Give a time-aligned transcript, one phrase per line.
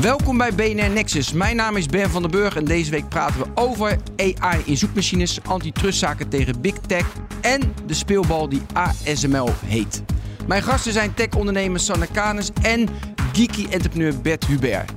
[0.00, 1.32] Welkom bij BNR Nexus.
[1.32, 4.76] Mijn naam is Ben van den Burg en deze week praten we over AI in
[4.76, 7.06] zoekmachines, antitrustzaken tegen Big Tech
[7.40, 10.02] en de speelbal die ASML heet.
[10.46, 12.88] Mijn gasten zijn tech-ondernemer Sanne Kanes en
[13.32, 14.90] geeky entrepreneur Bert Hubert.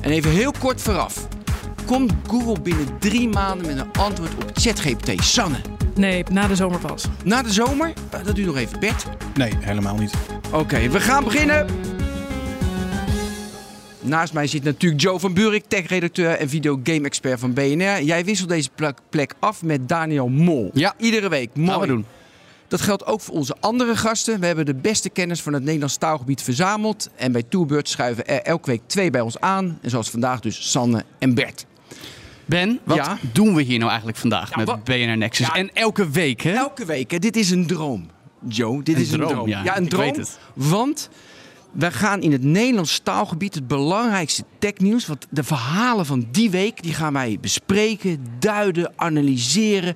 [0.00, 1.28] En even heel kort vooraf.
[1.86, 5.24] Komt Google binnen drie maanden met een antwoord op ChatGPT?
[5.24, 5.56] Sanne,
[5.94, 7.04] Nee, na de zomer pas.
[7.24, 7.92] na de zomer?
[8.10, 8.80] Eh, Dat duurt nog even.
[8.80, 9.04] Bert?
[9.34, 10.12] Nee, helemaal niet.
[10.52, 11.66] Oké, we gaan beginnen.
[14.08, 18.02] Naast mij zit natuurlijk Joe van Buurik, tech-redacteur en videogame-expert van BNR.
[18.02, 18.68] Jij wisselt deze
[19.10, 20.70] plek- af met Daniel Mol.
[20.74, 20.94] Ja.
[20.98, 21.50] Iedere week.
[21.54, 21.68] Mooi.
[21.70, 22.04] Gaan we doen.
[22.68, 24.40] Dat geldt ook voor onze andere gasten.
[24.40, 27.10] We hebben de beste kennis van het Nederlands taalgebied verzameld.
[27.16, 29.78] En bij Tourbird schuiven er elke week twee bij ons aan.
[29.82, 31.66] En zoals vandaag dus Sanne en Bert.
[32.44, 33.18] Ben, wat Ja?
[33.32, 35.46] doen we hier nou eigenlijk vandaag Ja, met wat- BNR Nexus?
[35.46, 35.54] Ja.
[35.54, 36.52] En elke week, hè?
[36.52, 37.10] Elke week.
[37.10, 37.18] Hè?
[37.18, 38.06] Dit is een droom.
[38.48, 39.76] Joe, dit Een is een droom, ja.
[39.76, 40.02] een Ik droom.
[40.04, 40.38] weet het.
[40.54, 41.08] Want
[41.72, 45.06] we gaan in het Nederlands taalgebied het belangrijkste technieuws.
[45.06, 49.94] Want de verhalen van die week die gaan wij bespreken, duiden, analyseren.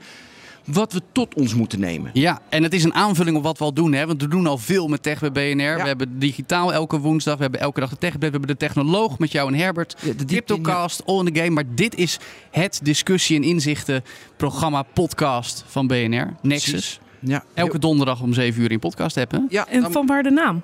[0.67, 2.11] Wat we tot ons moeten nemen.
[2.15, 4.07] Ja, en het is een aanvulling op wat we al doen, hè?
[4.07, 5.77] Want we doen al veel met tech bij BNR.
[5.77, 8.13] We hebben digitaal elke woensdag, we hebben elke dag de tech.
[8.13, 9.97] We hebben de technoloog met jou en Herbert.
[10.03, 11.51] Ja, de Cryptocast, All in the Game.
[11.51, 12.19] Maar dit is
[12.51, 14.05] het discussie- en inzichten
[14.37, 16.35] programma podcast van BNR.
[16.43, 17.01] Nexus.
[17.21, 19.47] Ja, Elke donderdag om 7 uur in podcast hebben.
[19.51, 20.63] ja, En van waar de naam?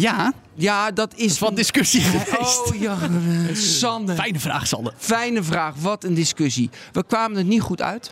[0.00, 2.66] Ja, ja, dat is wat discussie geweest.
[2.72, 2.96] Oh ja,
[3.54, 4.14] Sander.
[4.14, 4.92] Fijne vraag, Sander.
[4.96, 6.70] Fijne vraag, wat een discussie.
[6.92, 8.10] We kwamen er niet goed uit.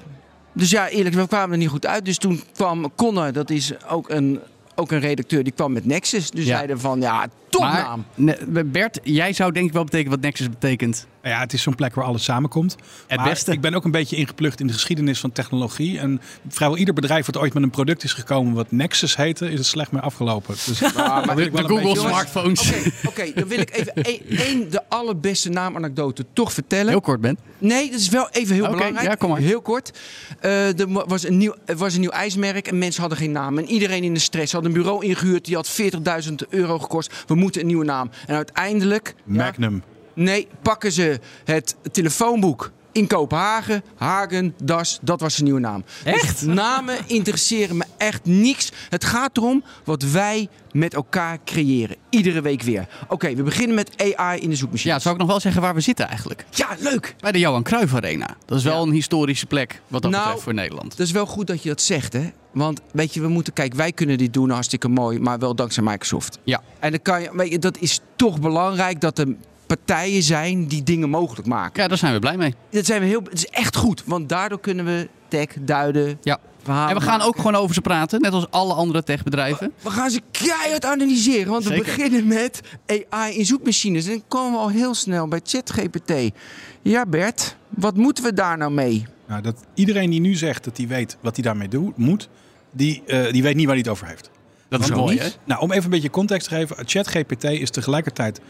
[0.52, 2.04] Dus ja, eerlijk, we kwamen er niet goed uit.
[2.04, 4.40] Dus toen kwam Connor, dat is ook een,
[4.74, 6.30] ook een redacteur, die kwam met Nexus.
[6.30, 6.56] Dus Ja.
[6.56, 7.26] zeiden van, ja,
[7.58, 8.04] topnaam.
[8.48, 11.06] Maar, Bert, jij zou denk ik wel betekenen wat Nexus betekent.
[11.22, 12.76] Ja, het is zo'n plek waar alles samenkomt.
[13.06, 13.52] Het maar beste.
[13.52, 15.98] Ik ben ook een beetje ingeplucht in de geschiedenis van technologie.
[15.98, 19.58] En vrijwel ieder bedrijf wat ooit met een product is gekomen wat Nexus heette, is
[19.58, 20.54] het slecht mee afgelopen.
[20.66, 22.70] Dus ik wel de Google beetje- smartphones.
[22.72, 26.88] Oké, oké, dan wil ik even één- één de allerbeste naamanekdote toch vertellen.
[26.88, 27.38] Heel kort, Ben.
[27.58, 29.06] Nee, dat is wel even heel Oké, belangrijk.
[29.08, 29.38] ja, kom maar.
[29.38, 29.98] Heel kort.
[30.40, 33.58] Eh, er was een, nieuw, er was een nieuw ijsmerk en mensen hadden geen naam.
[33.58, 35.44] En iedereen in de stress had een bureau ingehuurd.
[35.44, 35.68] Die had
[36.28, 37.12] 40.000 euro gekost.
[37.26, 38.10] We moeten een nieuwe naam.
[38.26, 39.14] En uiteindelijk...
[39.24, 39.82] ja, Magnum.
[40.14, 45.84] Nee, pakken ze het telefoonboek in Kopenhagen, Hagen, Das, dat was zijn nieuwe naam.
[46.04, 46.40] Echt?
[46.44, 48.72] Dus namen interesseren me echt niks.
[48.88, 51.96] Het gaat erom wat wij met elkaar creëren.
[52.10, 52.88] Iedere week weer.
[53.08, 54.92] Oké, we beginnen met AI in de zoekmachine.
[54.92, 56.44] Ja, zou ik nog wel zeggen waar we zitten eigenlijk?
[56.50, 57.14] ja, leuk.
[57.20, 58.36] Bij de Johan Cruijff Arena.
[58.46, 58.86] Dat is wel Ja.
[58.86, 60.96] een historische plek wat dat Nou, betreft voor Nederland.
[60.96, 62.30] Dat is wel goed dat je dat zegt, hè?
[62.56, 65.82] Want weet je, we moeten, kijk, wij kunnen dit doen hartstikke mooi, maar wel dankzij
[65.82, 66.38] Microsoft.
[66.44, 66.62] Ja.
[66.78, 69.26] En dan kan je, weet je, dat is toch belangrijk dat er
[69.66, 71.82] partijen zijn die dingen mogelijk maken.
[71.82, 72.54] ja, daar zijn we blij mee.
[72.70, 76.38] Dat zijn we heel, het is echt goed, want daardoor kunnen we tech duiden, Ja.
[76.62, 76.88] verhalen.
[76.90, 77.26] En we gaan maken.
[77.26, 79.72] ook gewoon over ze praten, net als alle andere techbedrijven.
[79.82, 84.04] We gaan ze keihard analyseren, want we beginnen met AI in zoekmachines.
[84.04, 86.12] En dan komen we al heel snel bij ChatGPT.
[86.82, 89.06] Ja, Bert, wat moeten we daar nou mee?
[89.28, 92.28] Nou, dat iedereen die nu zegt dat hij weet wat hij daarmee doet, moet,
[92.70, 94.30] die, eh, die weet niet waar hij het over heeft.
[94.68, 95.28] Dat is mooi, hè?
[95.44, 96.76] Nou, om even een beetje context te geven.
[96.86, 98.40] ChatGPT is tegelijkertijd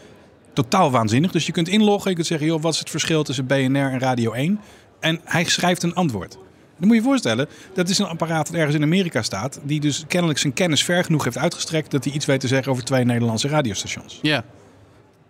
[0.53, 1.31] totaal waanzinnig.
[1.31, 2.09] Dus je kunt inloggen.
[2.09, 4.59] Je kunt zeggen, joh, wat is het verschil tussen BNR en Radio 1?
[4.99, 6.31] En hij schrijft een antwoord.
[6.77, 9.59] Dan moet je je voorstellen, dat is een apparaat dat ergens in Amerika staat.
[9.63, 11.91] Die dus kennelijk zijn kennis ver genoeg heeft uitgestrekt.
[11.91, 14.19] dat hij iets weet te zeggen over twee Nederlandse radiostations.
[14.21, 14.43] Ja.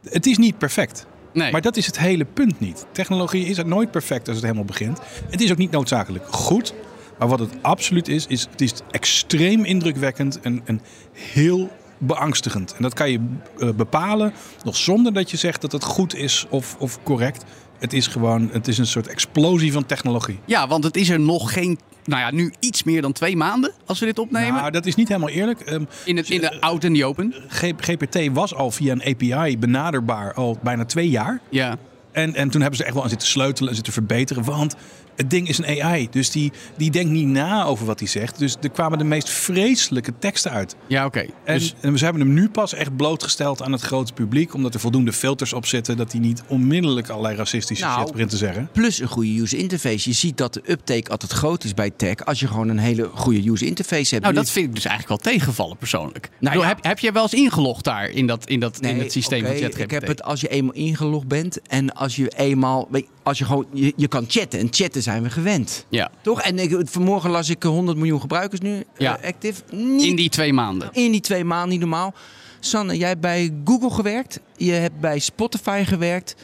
[0.09, 1.05] Het is niet perfect.
[1.33, 1.51] Nee.
[1.51, 2.85] Maar dat is het hele punt niet.
[2.91, 4.99] Technologie is nooit perfect als het helemaal begint.
[5.29, 6.73] Het is ook niet noodzakelijk goed.
[7.19, 12.75] Maar wat het absoluut is, is het is extreem indrukwekkend en, en heel beangstigend.
[12.75, 13.19] En dat kan je
[13.59, 14.33] eh, bepalen
[14.63, 17.43] nog zonder dat je zegt dat het goed is of, of correct.
[17.79, 20.39] Het is gewoon, het is een soort explosie van technologie.
[20.45, 23.71] Ja, want het is er nog geen, nou ja, nu iets meer dan twee maanden
[23.85, 24.53] als we dit opnemen.
[24.53, 25.59] Nou, dat is niet helemaal eerlijk.
[25.59, 27.33] Ehm, in, het, in de out en the open.
[27.77, 31.41] GPT was al via een API benaderbaar al bijna twee jaar.
[31.49, 31.77] Ja.
[32.11, 34.43] En, en toen hebben ze echt wel aan zitten sleutelen en zitten verbeteren.
[34.43, 34.75] Want
[35.17, 36.07] het ding is een AI.
[36.11, 38.39] Dus die, die denkt niet na over wat hij zegt.
[38.39, 40.75] Dus er kwamen de meest vreselijke teksten uit.
[40.87, 41.25] Ja, oké.
[41.43, 44.53] En, Dus en we hebben hem nu pas echt blootgesteld aan het grote publiek.
[44.53, 45.97] Omdat er voldoende filters op zitten.
[45.97, 48.69] Dat hij niet onmiddellijk allerlei racistische Nou, shit begint te zeggen.
[48.73, 50.09] Plus een goede user interface.
[50.09, 53.09] Je ziet dat de uptake altijd groot is bij tech als je gewoon een hele
[53.13, 54.21] goede user interface hebt.
[54.23, 56.29] nou, dat vind ik dus eigenlijk wel tegenvallen persoonlijk.
[56.29, 56.67] Nou Bedoel, ja.
[56.67, 59.79] heb, heb jij wel eens ingelogd daar in, dat, in, dat, in systeem van ChatGPT?
[59.81, 63.45] Ik heb het als je eenmaal ingelogd bent en als je eenmaal, weet- als je
[63.45, 65.85] gewoon, je, je kan chatten en chatten zijn we gewend.
[65.89, 66.41] Ja, Toch?
[66.41, 69.17] En ik, vanmorgen las ik eh, 100 miljoen gebruikers nu Ja.
[69.19, 69.61] eh, active.
[69.71, 70.89] Niet in die twee maanden.
[70.93, 72.13] in die twee maanden niet normaal.
[72.59, 74.39] Sanne, jij hebt bij Google gewerkt.
[74.57, 76.35] Je hebt bij Spotify gewerkt.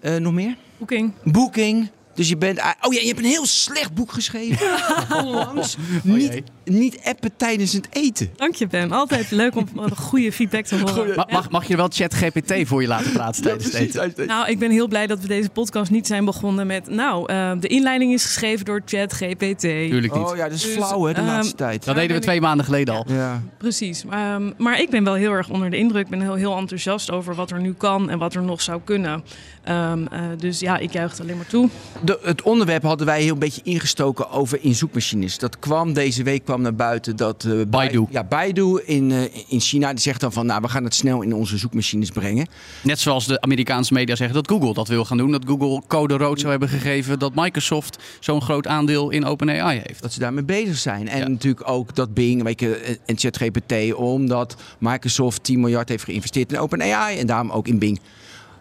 [0.00, 0.56] Eh, nog meer?
[0.78, 1.12] Booking.
[1.24, 1.90] Booking.
[2.18, 2.58] Dus je bent...
[2.80, 4.66] Oh ja, je hebt een heel slecht boek geschreven.
[5.24, 5.76] Onlangs.
[6.02, 8.30] niet, niet appen tijdens het eten.
[8.36, 8.92] Dank je, Ben.
[8.92, 11.16] Altijd leuk om een goede feedback te horen.
[11.16, 14.26] Ma- Mag, mag je wel ChatGPT voor je laten praten tijdens het eten?
[14.26, 16.88] Nou, ik ben heel blij dat we deze podcast niet zijn begonnen met...
[16.90, 19.60] Nou, eh, de inleiding is geschreven door ChatGPT.
[19.60, 20.26] Tuurlijk niet.
[20.26, 21.84] Oh ja, dat is Dus, flauw hè, de ehm, laatste tijd.
[21.84, 23.04] Dat deden we twee maanden geleden al.
[23.08, 23.42] Ja.
[23.58, 24.04] Precies.
[24.10, 26.04] Ehm, maar ik ben wel heel erg onder de indruk.
[26.04, 28.80] Ik ben heel, heel enthousiast over wat er nu kan en wat er nog zou
[28.84, 29.24] kunnen.
[29.64, 31.68] Ehm, eh, dus ja, ik juich het alleen maar toe.
[32.08, 35.38] De, het onderwerp hadden wij heel een beetje ingestoken over in zoekmachines.
[35.38, 38.06] Dat kwam deze week kwam naar buiten dat eh, Baidu.
[38.10, 41.22] Ja, Baidu in, eh, in China die zegt dan van, nou, we gaan het snel
[41.22, 42.46] in onze zoekmachines brengen.
[42.82, 45.30] Net zoals de Amerikaanse media zeggen dat Google dat wil gaan doen.
[45.30, 47.18] Dat Google code rood zou hebben gegeven.
[47.18, 50.02] Dat Microsoft zo'n groot aandeel in OpenAI heeft.
[50.02, 51.08] Dat ze daarmee bezig zijn.
[51.08, 51.28] En Ja.
[51.28, 56.58] natuurlijk ook dat Bing weet je, en ChatGPT, omdat Microsoft 10 miljard heeft geïnvesteerd in
[56.58, 58.00] OpenAI en daarom ook in Bing.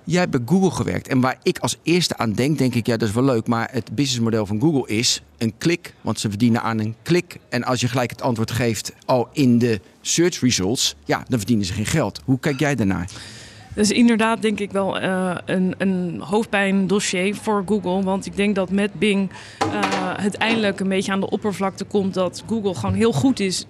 [0.10, 1.08] Jij hebt bij Google gewerkt.
[1.08, 3.48] En waar ik als eerste aan denk, denk ik, ja, dat is wel leuk.
[3.48, 5.94] Maar het businessmodel van Google is een klik.
[6.02, 7.38] Want ze verdienen aan een klik.
[7.50, 11.66] En als je gelijk het antwoord geeft al in de search results, ja, dan verdienen
[11.66, 12.22] ze geen geld.
[12.26, 13.10] Hoe kijk jij daarnaar?
[13.76, 18.04] Dus inderdaad denk ik wel eh, een, een hoofdpijndossier voor Google.
[18.04, 19.68] Want ik denk dat met Bing eh,
[20.16, 22.14] het eindelijk een beetje aan de oppervlakte komt...
[22.14, 23.66] dat Google gewoon heel goed is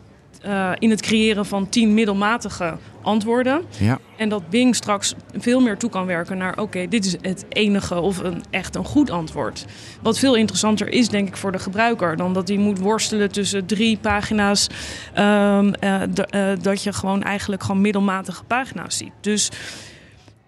[0.48, 3.62] eh, in het creëren van tien middelmatige antwoorden.
[3.80, 4.00] Ja.
[4.16, 6.58] En dat Bing straks veel meer toe kan werken naar...
[6.58, 9.66] oké, dit is het enige of een, echt een goed antwoord.
[10.02, 12.16] Wat veel interessanter is, denk ik, voor de gebruiker...
[12.16, 14.68] dan dat hij moet worstelen tussen drie pagina's...
[15.14, 19.12] ehm, eh, eh, dat je gewoon eigenlijk gewoon middelmatige pagina's ziet.
[19.22, 19.50] Dus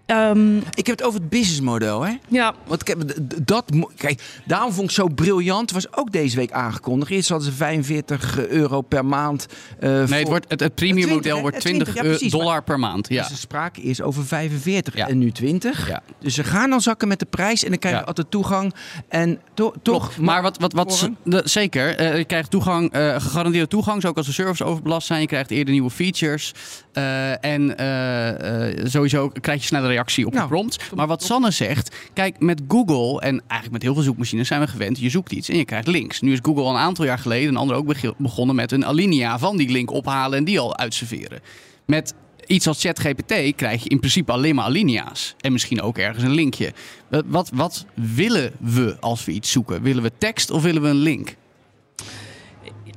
[0.10, 2.14] ehm, Ik heb het over het businessmodel, hè?
[2.28, 2.96] ja, Want d-
[3.28, 3.66] d- dat,
[3.96, 5.72] kijk, daarom vond ik zo briljant.
[5.72, 7.12] was ook deze week aangekondigd.
[7.12, 9.46] Eerst hadden ze 45 euro per maand.
[9.80, 11.42] eh, Nee, voor- het, wordt, het, het premium 20, model hè?
[11.42, 13.10] wordt Het 20 20, ja, precies, dollar per maand.
[13.10, 13.22] Ja.
[13.22, 15.08] Dus de sprake is over 45 Ja.
[15.08, 15.88] en nu 20.
[15.88, 16.02] Ja.
[16.20, 18.08] Dus ze gaan dan zakken met de prijs en dan krijg je Ja.
[18.08, 18.74] altijd toegang.
[19.10, 20.18] En to- toch.
[20.18, 21.10] Maar wat, wat, wat
[21.44, 25.22] zeker, eh, je krijgt toegang, eh, gegarandeerde toegang, zo ook als de servers overbelast zijn.
[25.22, 26.54] Je krijgt eerder nieuwe features.
[26.94, 30.92] eh, en eh, eh, sowieso krijg je snelle reactie op Nou, je prompt.
[30.96, 34.68] Maar wat Sanne zegt, kijk, met Google en eigenlijk met heel veel zoekmachines zijn we
[34.68, 35.00] gewend.
[35.00, 36.22] Je zoekt iets en je krijgt links.
[36.22, 39.40] Nu is Google al een aantal jaar geleden, een ander ook begonnen met een alinea
[39.40, 41.40] van die link ophalen en die al uitserveren.
[41.86, 42.14] Met
[42.46, 45.36] iets als ChatGPT krijg je in principe alleen maar alinea's.
[45.40, 46.74] En misschien ook ergens een linkje.
[47.10, 49.82] Wat, wat, wat willen we als we iets zoeken?
[49.82, 51.36] Willen we tekst of willen we een link?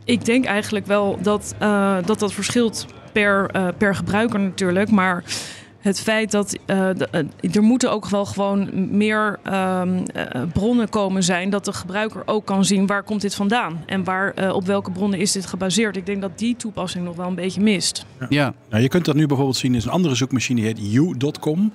[0.05, 4.90] ik denk eigenlijk wel dat eh, dat, dat verschilt per, eh, per gebruiker natuurlijk.
[4.90, 5.25] Maar
[5.82, 10.88] het feit dat eh, de- eh, er moeten ook wel gewoon meer ehm, eh, bronnen
[10.88, 11.50] komen zijn...
[11.50, 13.82] dat de gebruiker ook kan zien waar komt dit vandaan...
[13.87, 15.96] en waar, eh, op welke bronnen is dit gebaseerd.
[15.96, 18.05] Ik denk dat die toepassing nog wel een beetje mist.
[18.29, 21.73] Ja, Nou, je kunt dat nu bijvoorbeeld zien in een andere zoekmachine die heet you.com.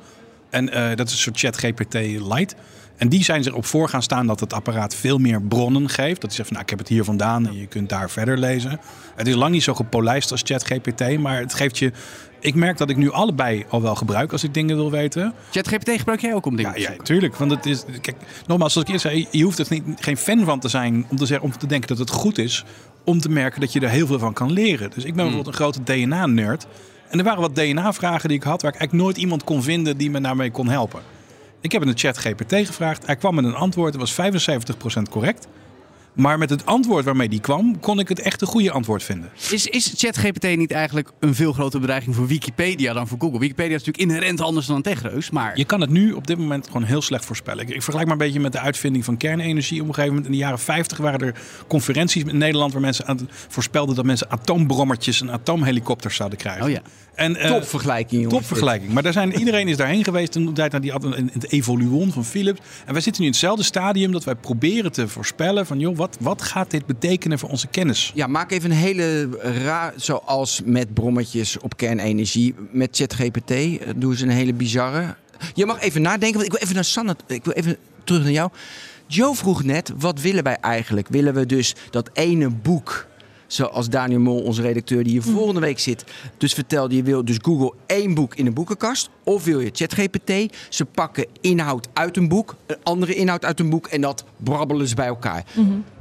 [0.49, 1.93] En eh, dat is een soort ChatGPT
[2.33, 2.55] Lite.
[2.97, 6.21] En die zijn erop voor gaan staan dat het apparaat veel meer bronnen geeft.
[6.21, 8.79] Dat zegt van nou, ik heb het hier vandaan en je kunt daar verder lezen.
[9.15, 11.91] Het is lang niet zo gepolijst als ChatGPT, maar het geeft je...
[12.47, 15.33] Ik merk dat ik nu allebei al wel gebruik als ik dingen wil weten.
[15.51, 17.05] ChatGPT gebruik jij ook om dingen Ja, te ja, zoeken?
[17.05, 17.35] tuurlijk.
[17.35, 20.43] Want het is, kijk, nogmaals, zoals ik eerst zei, je hoeft er niet, geen fan
[20.45, 22.65] van te zijn om te, zeggen, om te denken dat het goed is.
[23.03, 24.89] Om te merken dat je er heel veel van kan leren.
[24.89, 26.67] Dus ik ben bijvoorbeeld een grote DNA-nerd.
[27.09, 29.97] En er waren wat DNA-vragen die ik had waar ik eigenlijk nooit iemand kon vinden
[29.97, 31.01] die me daarmee kon helpen.
[31.61, 33.05] Ik heb in de chat GPT gevraagd.
[33.05, 34.31] Hij kwam met een antwoord, dat was
[34.99, 35.47] 75% correct.
[36.17, 39.29] Maar met het antwoord waarmee die kwam, kon ik het echt een goede antwoord vinden.
[39.49, 43.39] Is, is ChatGPT niet eigenlijk een veel grotere bedreiging voor Wikipedia dan voor Google?
[43.39, 45.57] Wikipedia is natuurlijk inherent anders dan een techreus, maar...
[45.57, 47.63] Je kan het nu op dit moment gewoon heel slecht voorspellen.
[47.63, 49.81] Ik, ik vergelijk maar een beetje met de uitvinding van kernenergie.
[49.81, 53.05] Op een gegeven moment in de jaren 50 waren er conferenties in Nederland waar mensen
[53.05, 56.63] aan, voorspelden dat mensen atoombrommertjes en atoomhelikopters zouden krijgen.
[56.63, 56.81] Oh ja.
[57.17, 58.39] En, eh, Top vergelijking, jongens.
[58.39, 58.93] Topvergelijking.
[58.93, 62.25] Maar daar zijn, iedereen is daarheen geweest de tijd naar die, in het Evoluon van
[62.25, 62.59] Philips.
[62.85, 66.17] En wij zitten nu in hetzelfde stadium dat wij proberen te voorspellen van joh, wat,
[66.19, 68.11] wat gaat dit betekenen voor onze kennis?
[68.15, 69.29] Ja, maak even een hele
[69.63, 72.55] raar, zoals met brommetjes op kernenergie.
[72.71, 75.15] Met ChatGPT eh, doen ze een hele bizarre.
[75.53, 78.31] Je mag even nadenken, want ik wil even naar Sanne, ik wil even terug naar
[78.31, 78.49] jou.
[79.07, 81.07] Joe vroeg net, wat willen wij eigenlijk?
[81.07, 83.07] Willen we dus dat ene boek,
[83.47, 86.03] zoals Daniel Mol, onze redacteur die hier volgende week zit,
[86.37, 89.09] dus vertelde, je wil dus Google één boek in een boekenkast?
[89.23, 90.57] Of wil je ChatGPT?
[90.69, 94.87] Ze pakken inhoud uit een boek, een andere inhoud uit een boek en dat brabbelen
[94.87, 95.45] ze bij elkaar.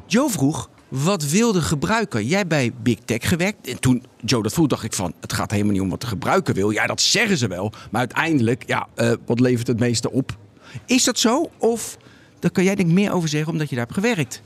[0.07, 2.23] Joe vroeg, wat wil de gebruiker?
[2.23, 3.69] Jij bij Big Tech gewerkt.
[3.69, 5.13] En toen Joe dat vroeg, dacht ik van...
[5.21, 6.71] het gaat helemaal niet om wat de gebruiker wil.
[6.71, 7.73] Ja, dat zeggen ze wel.
[7.91, 10.37] Maar uiteindelijk, ja, eh, wat levert het meeste op?
[10.87, 11.51] Is dat zo?
[11.59, 11.97] Of,
[12.39, 14.43] daar kan jij denk ik meer over zeggen, omdat je daar hebt gewerkt.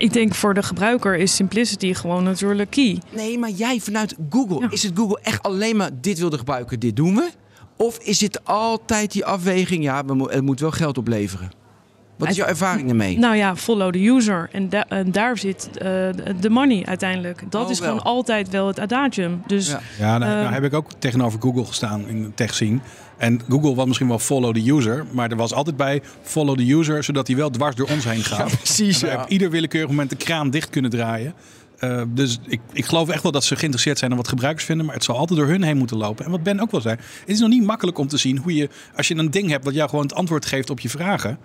[0.00, 3.00] Ik denk voor de gebruiker is simplicity gewoon natuurlijk key.
[3.14, 4.60] Nee, maar jij vanuit Google.
[4.60, 4.70] Ja.
[4.70, 7.30] Is het Google echt alleen maar, dit wil de gebruiker, dit doen we?
[7.76, 11.50] Of is het altijd die afweging, ja, het moet wel geld opleveren?
[12.20, 13.18] Wat is jouw ervaring ermee?
[13.18, 14.48] Nou ja, follow the user.
[14.52, 15.88] En, da- en daar zit eh,
[16.40, 17.42] de money uiteindelijk.
[17.50, 17.88] Dat Oh, is wel.
[17.88, 19.42] gewoon altijd wel het adagium.
[19.46, 19.80] Dus Ja.
[19.98, 22.78] Ja, nou, Eh, nou heb ik ook tegenover Google gestaan in de tech scene.
[23.16, 26.72] En Google was misschien wel follow the user, maar er was altijd bij follow the
[26.72, 28.56] user, zodat hij wel dwars door ons heen gaat.
[28.62, 29.22] precies, En wij ja.
[29.22, 31.34] op ieder willekeurig moment de kraan dicht kunnen draaien.
[31.78, 34.86] Eh, dus ik, ik geloof echt wel dat ze geïnteresseerd zijn in wat gebruikers vinden,
[34.86, 36.24] maar het zal altijd door hun heen moeten lopen.
[36.24, 38.54] En wat Ben ook wel zei, het is nog niet makkelijk om te zien hoe
[38.54, 41.38] je, als je een ding hebt dat jou gewoon het antwoord geeft op je vragen,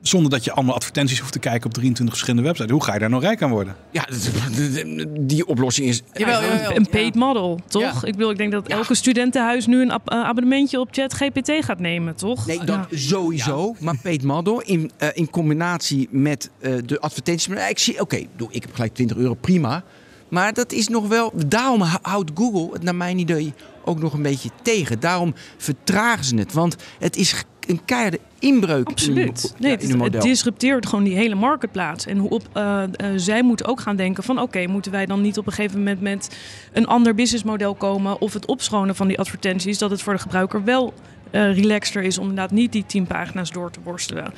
[0.00, 2.98] zonder dat je allemaal advertenties hoeft te kijken op 23 verschillende websites, hoe ga je
[2.98, 3.76] daar nou rijk aan worden?
[3.90, 4.06] Ja,
[5.20, 6.02] die oplossing is...
[6.12, 6.76] Jawel, jawel.
[6.76, 7.82] een paid model, toch?
[7.82, 8.06] Ja.
[8.08, 11.78] Ik bedoel, ik denk dat elke studentenhuis nu een ab- eh, abonnementje op ChatGPT gaat
[11.80, 12.46] nemen, toch?
[12.46, 12.96] Nee, dat Ja.
[12.98, 13.74] sowieso.
[13.80, 17.48] Maar Peet Maddo in, eh, in combinatie met eh, de advertenties.
[17.48, 19.82] Maar ik zie, oké, doe ik heb gelijk 20 euro, prima.
[20.28, 21.32] Maar dat is nog wel.
[21.46, 23.52] Daarom hou- houdt Google het naar mijn idee
[23.84, 25.00] ook nog een beetje tegen.
[25.00, 26.52] Daarom vertragen ze het.
[26.52, 29.42] Want het is een keiharde inbreuk in Absoluut.
[29.42, 30.30] hun, Nee, ja, het, in hun het model.
[30.30, 32.06] disrupteert gewoon die hele marktplaats.
[32.06, 34.40] En hoe op, eh, eh, zij moeten ook gaan denken van...
[34.40, 36.36] oké, moeten wij dan niet op een gegeven moment met
[36.72, 38.20] een ander businessmodel komen...
[38.20, 39.78] of het opschonen van die advertenties...
[39.78, 40.94] dat het voor de gebruiker wel
[41.30, 42.18] eh relaxter is...
[42.18, 44.32] om inderdaad niet die tien pagina's door te worstelen.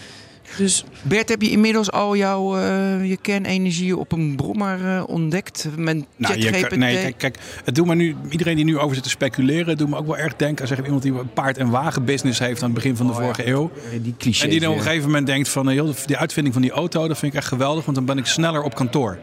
[0.56, 5.68] Dus Bert, heb je inmiddels al jouw eh, je kernenergie op een brommer eh, ontdekt?
[5.76, 9.04] Met Nou, je nee, kijk, kijk, het doet me nu, iedereen die nu over zit
[9.04, 11.70] te speculeren, het doet me ook wel erg denken aan iemand die een paard- en
[11.70, 13.24] wagenbusiness heeft aan het begin van de Oh, ja.
[13.24, 13.70] vorige eeuw.
[14.02, 14.42] Die clichés.
[14.42, 17.08] En die dan op een gegeven moment denkt van, joh, die uitvinding van die auto,
[17.08, 19.18] dat vind ik echt geweldig, want dan ben ik sneller op kantoor.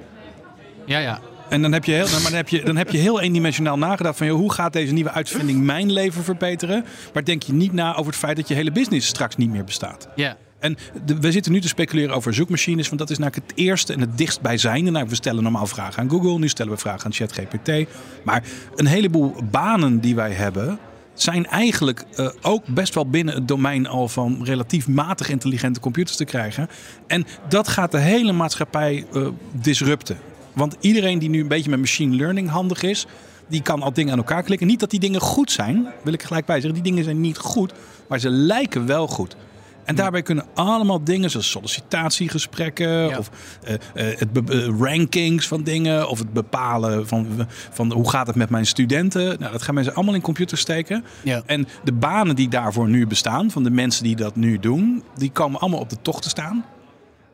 [0.85, 1.19] Ja, ja.
[1.49, 4.17] En dan heb je heel, maar dan heb je, dan heb je heel eendimensionaal nagedacht
[4.17, 6.85] van, joh, hoe gaat deze nieuwe uitvinding mijn leven verbeteren?
[7.13, 9.63] Maar denk je niet na over het feit dat je hele business straks niet meer
[9.63, 10.07] bestaat.
[10.15, 10.37] ja.
[10.59, 10.77] En
[11.19, 14.17] we zitten nu te speculeren over zoekmachines, want dat is namelijk het eerste en het
[14.17, 14.91] dichtstbijzijnde.
[14.91, 17.89] Nou, we stellen normaal vragen aan Google, nu stellen we vragen aan ChatGPT.
[18.23, 18.43] Maar
[18.75, 20.79] een heleboel banen die wij hebben,
[21.13, 26.17] zijn eigenlijk eh, ook best wel binnen het domein al van relatief matig intelligente computers
[26.17, 26.67] te krijgen.
[27.07, 30.17] En dat gaat de hele maatschappij eh, disrupten.
[30.53, 33.05] Want iedereen die nu een beetje met machine learning handig is,
[33.47, 34.67] die kan al dingen aan elkaar klikken.
[34.67, 36.73] Niet dat die dingen goed zijn, wil ik gelijk bij zeggen.
[36.73, 37.73] Die dingen zijn niet goed,
[38.07, 39.35] maar ze lijken wel goed.
[39.87, 43.17] En daarbij kunnen allemaal dingen zoals sollicitatiegesprekken Ja.
[43.17, 43.29] of
[43.63, 47.27] eh, eh, het eh, rankings van dingen of het bepalen van,
[47.71, 49.39] van hoe gaat het met mijn studenten.
[49.39, 51.03] Nou, dat gaan mensen allemaal in computers steken.
[51.23, 51.41] Ja.
[51.45, 55.31] En de banen die daarvoor nu bestaan, van de mensen die dat nu doen, die
[55.31, 56.65] komen allemaal op de tocht te staan.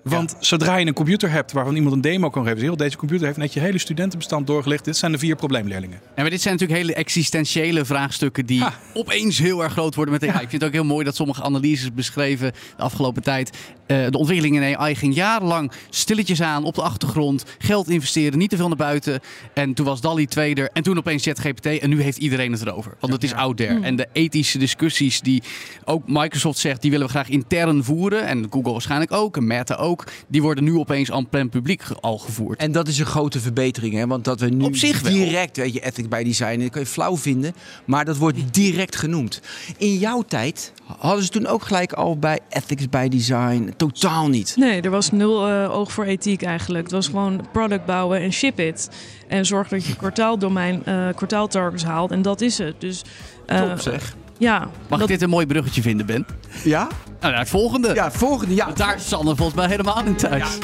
[0.03, 3.25] Want zodra je een computer hebt waarvan iemand een demo kan geven, heel deze computer
[3.25, 4.85] heeft net je hele studentenbestand doorgelicht.
[4.85, 5.99] Dit zijn de vier probleemleerlingen.
[6.15, 8.73] En maar dit zijn natuurlijk hele existentiële vraagstukken die Ha.
[8.93, 10.41] opeens heel erg groot worden met AI.
[10.43, 13.57] Ik vind het ook heel mooi dat sommige analyses beschreven de afgelopen tijd.
[13.85, 17.45] eh, de ontwikkeling in AI ging jarenlang stilletjes aan op de achtergrond.
[17.57, 19.19] Geld investeren, niet te veel naar buiten.
[19.53, 20.69] En toen was DALI 2 er.
[20.73, 21.65] En toen opeens ChatGPT.
[21.65, 22.93] En nu heeft iedereen het erover.
[22.99, 23.79] Want het is out there.
[23.81, 25.43] En de ethische discussies die
[25.85, 28.25] ook Microsoft zegt, die willen we graag intern voeren.
[28.25, 29.37] En Google waarschijnlijk ook.
[29.37, 29.92] En Meta ook.
[30.27, 32.59] Die worden nu opeens aan plein publiek al gevoerd.
[32.59, 34.07] En dat is een grote verbetering, hè?
[34.07, 35.11] want dat we nu Op zich wel.
[35.11, 37.53] direct, weet je, ethics by design, dat kan je flauw vinden,
[37.85, 39.41] maar dat wordt direct genoemd.
[39.77, 44.55] In jouw tijd hadden ze toen ook gelijk al bij ethics by design, totaal niet.
[44.57, 46.83] nee, er was nul eh, oog voor ethiek eigenlijk.
[46.83, 48.89] Het was gewoon product bouwen en ship it.
[49.27, 52.11] En zorg dat je kwartaaldomein, eh kwartaaltargets haalt.
[52.11, 52.81] En dat is het.
[52.81, 53.01] Dus
[53.45, 54.15] eh, Top zeg.
[54.43, 56.25] Ja, Mag dat- ik dit een mooi bruggetje vinden, Ben?
[56.63, 56.87] Ja?
[57.19, 57.93] Nou, naar het volgende.
[57.93, 58.55] Ja, volgende.
[58.55, 60.57] Ja, Want Daar is Sander volgens mij helemaal in thuis.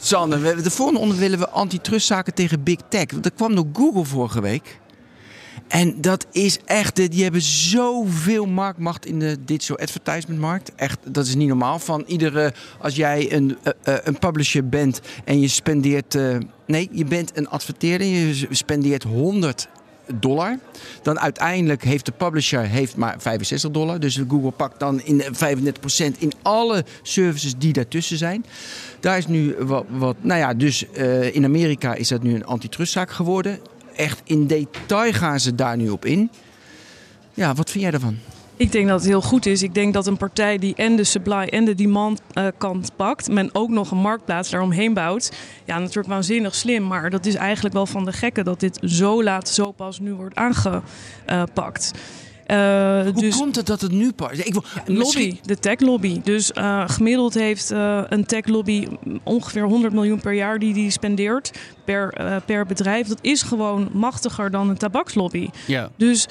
[0.00, 3.10] Sander, we- de volgende onderwerp willen we antitrustzaken tegen Big Tech.
[3.10, 4.78] Want dat kwam door Google vorige week.
[5.68, 10.72] En dat is echt, die hebben zoveel marktmacht in de digital advertisement markt.
[10.74, 11.78] Echt, dat is niet normaal.
[11.78, 16.88] Van iedere, als jij een, eh, eh, een publisher bent en je spendeert, eh, nee,
[16.92, 19.68] je bent een adverteerder, je spendeert 100
[20.14, 20.58] dollar.
[21.02, 24.00] Dan uiteindelijk heeft de publisher heeft maar 65 dollar.
[24.00, 25.30] Dus Google pakt dan in de
[26.14, 28.44] 35% in alle services die daartussen zijn.
[29.00, 32.46] Daar is nu wat, wat nou ja, dus eh, in Amerika is dat nu een
[32.46, 33.58] antitrustzaak geworden.
[33.96, 36.30] Echt in detail gaan ze daar nu op in.
[37.34, 38.18] Ja, wat vind jij daarvan?
[38.56, 39.62] Ik denk dat het heel goed is.
[39.62, 43.28] Ik denk dat een partij die en de supply en de demand eh, kant pakt,
[43.30, 45.32] men ook nog een marktplaats daaromheen bouwt.
[45.64, 49.22] Ja, natuurlijk waanzinnig slim, maar dat is eigenlijk wel van de gekken dat dit zo
[49.22, 51.90] laat, zo pas nu wordt aangepakt.
[52.46, 54.32] Eh, Hoe dus komt het dat het nu pas?
[54.32, 56.20] Ik wil, lobby, misschien- de tech lobby.
[56.22, 57.70] Dus eh, gemiddeld heeft
[58.08, 58.86] een tech lobby
[59.22, 61.50] ongeveer 100 miljoen per jaar die die spendeert
[61.84, 62.14] per,
[62.46, 63.06] per bedrijf.
[63.08, 65.48] Dat is gewoon machtiger dan een tabakslobby.
[65.66, 65.90] Ja.
[65.96, 66.26] Dus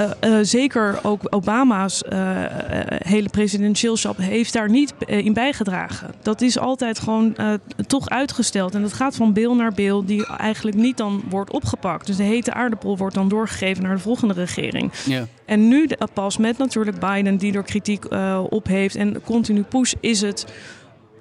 [0.00, 2.18] eh, eh, zeker ook Obama's eh,
[2.88, 6.10] hele presidentieelschap heeft daar niet in bijgedragen.
[6.22, 7.36] Dat is altijd gewoon
[7.86, 8.74] toch uitgesteld.
[8.74, 12.06] En dat gaat van bil naar bil die eigenlijk niet dan wordt opgepakt.
[12.06, 14.92] Dus de hete aardappel wordt dan doorgegeven naar de volgende regering.
[15.04, 15.26] Ja.
[15.44, 18.04] En nu de- pas met natuurlijk Biden die er kritiek
[18.48, 20.46] op heeft en continu push is het,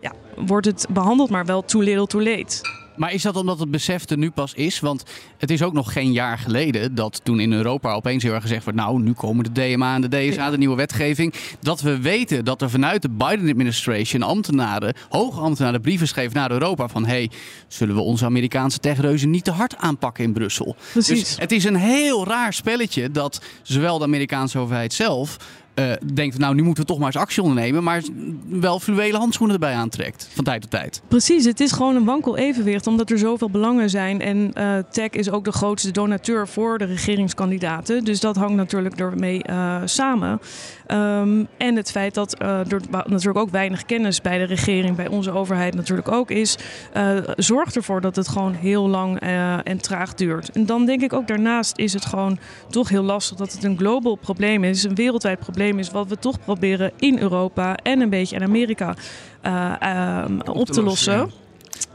[0.02, 2.79] ja, wordt het behandeld, maar wel too little too late.
[3.00, 4.80] Maar is dat omdat het besef er nu pas is?
[4.80, 5.04] Want
[5.38, 8.64] het is ook nog geen jaar geleden dat toen in Europa opeens heel erg gezegd
[8.64, 8.80] wordt...
[8.80, 11.34] nou, nu komen de DMA en de DSA, de nieuwe wetgeving.
[11.60, 16.88] Dat we weten dat er vanuit de Biden-administration ambtenaren, hoge ambtenaren brieven schreven naar Europa
[16.88, 17.06] van...
[17.06, 17.30] hey,
[17.68, 20.76] zullen we onze Amerikaanse techreuzen niet te hard aanpakken in Brussel?
[20.92, 21.20] Precies.
[21.20, 25.38] Dus het is een heel raar spelletje dat zowel de Amerikaanse overheid zelf...
[25.80, 27.84] eh, denkt, nou, nu moeten we toch maar eens actie ondernemen...
[27.84, 28.02] maar
[28.50, 31.02] wel fluwelen handschoenen erbij aantrekt van tijd tot tijd.
[31.08, 34.22] Precies, het is gewoon een wankel evenwicht omdat er zoveel belangen zijn.
[34.22, 38.04] En eh, tech is ook de grootste donateur voor de regeringskandidaten.
[38.04, 40.40] Dus dat hangt natuurlijk ermee eh, samen.
[40.88, 45.32] Ehm, en het feit dat er natuurlijk ook weinig kennis bij de regering, bij onze
[45.32, 46.58] overheid natuurlijk ook is,
[47.36, 49.20] zorgt ervoor dat het gewoon heel lang
[49.64, 50.52] en traag duurt.
[50.52, 53.78] En dan denk ik ook daarnaast is het gewoon toch heel lastig dat het een
[53.78, 58.10] global probleem is, een wereldwijd probleem is, wat we toch proberen in Europa en een
[58.10, 58.96] beetje in Amerika
[59.42, 61.32] eh, ehm, op, te lossen.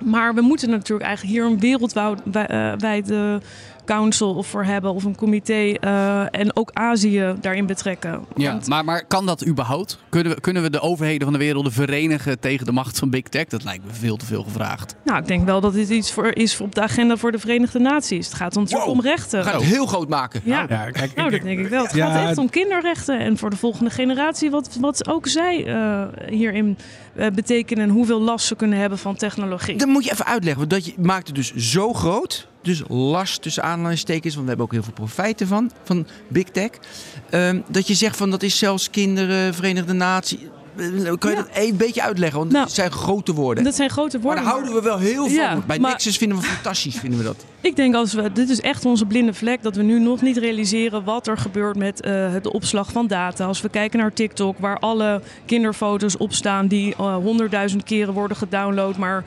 [0.05, 3.41] Maar we moeten natuurlijk eigenlijk hier een wereldwijde
[3.85, 8.25] council voor hebben of een comité eh, en ook Azië daarin betrekken.
[8.37, 9.99] Ja, Want- maar, maar kan dat überhaupt?
[10.09, 13.23] Kunnen we, kunnen we de overheden van de wereld verenigen tegen de macht van Big
[13.23, 13.45] Tech?
[13.45, 14.95] Dat lijkt me veel te veel gevraagd.
[15.05, 17.79] Nou, ik denk wel dat dit iets voor, is op de agenda voor de Verenigde
[17.79, 18.27] Naties.
[18.27, 18.95] Het gaat natuurlijk Wow.
[18.95, 19.39] om rechten.
[19.39, 20.41] We gaan het heel groot maken.
[20.45, 20.67] Ja.
[20.69, 21.83] Ja, kijk, Nou, ik- dat denk ik wel.
[21.83, 25.67] Het Ja, gaat echt om kinderrechten en voor de volgende generatie wat, wat ook zij
[25.67, 26.79] eh, hierin
[27.15, 29.77] eh, betekenen en hoeveel last ze kunnen hebben van technologie.
[29.77, 32.49] Dat moet je even uitleggen, want dat je maakt het dus zo groot.
[32.65, 36.71] Dus last tussen aanhalingstekens, want we hebben ook heel veel profijten van, van Big Tech.
[37.31, 40.39] ehm, dat je zegt van dat is zelfs kinderen, Verenigde Naties.
[40.77, 41.43] Eh, Kan je Ja.
[41.43, 42.39] dat een beetje uitleggen?
[42.39, 43.65] Want Nou, het zijn grote woorden.
[43.65, 44.43] Dat zijn grote maar woorden.
[44.45, 45.33] daar houden we wel heel van.
[45.35, 47.45] Ja, Bij maar- Nexus vinden we fantastisch, vinden we dat.
[47.61, 50.37] Ik denk als we, dit is echt onze blinde vlek, dat we nu nog niet
[50.37, 52.11] realiseren wat er gebeurt met eh,
[52.43, 53.45] de opslag van data.
[53.47, 58.37] Als we kijken naar TikTok, waar alle kinderfoto's op staan die eh, honderdduizend keren worden
[58.37, 59.25] gedownload, maar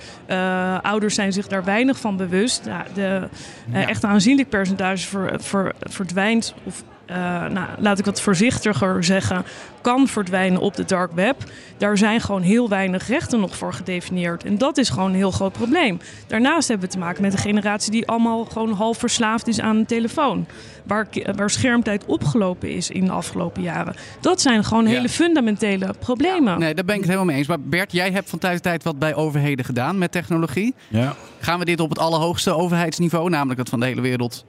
[0.82, 2.62] ouders zijn zich daar weinig van bewust.
[2.66, 3.28] Ja, de,
[3.74, 9.46] Echt een aanzienlijk percentage ver- ver- verdwijnt, of eh, nou, laat ik het voorzichtiger zeggen,
[9.82, 11.36] kan verdwijnen op de dark web.
[11.78, 14.44] Daar zijn gewoon heel weinig rechten nog voor gedefinieerd.
[14.44, 16.00] En dat is gewoon een heel groot probleem.
[16.28, 19.76] Daarnaast hebben we te maken met een generatie die allemaal gewoon half verslaafd is aan
[19.76, 20.46] een telefoon.
[20.84, 23.96] Waar, waar schermtijd opgelopen is in de afgelopen jaren.
[24.22, 24.90] Dat zijn gewoon Ja.
[24.90, 26.60] hele fundamentele problemen.
[26.60, 27.48] Nee, daar ben ik het helemaal mee eens.
[27.48, 30.76] Maar Bert, jij hebt van tijd tot tijd wat bij overheden gedaan met technologie.
[30.88, 31.16] ja.
[31.40, 34.46] Gaan we dit op het allerhoogste overheidsniveau, namelijk dat van de hele wereld?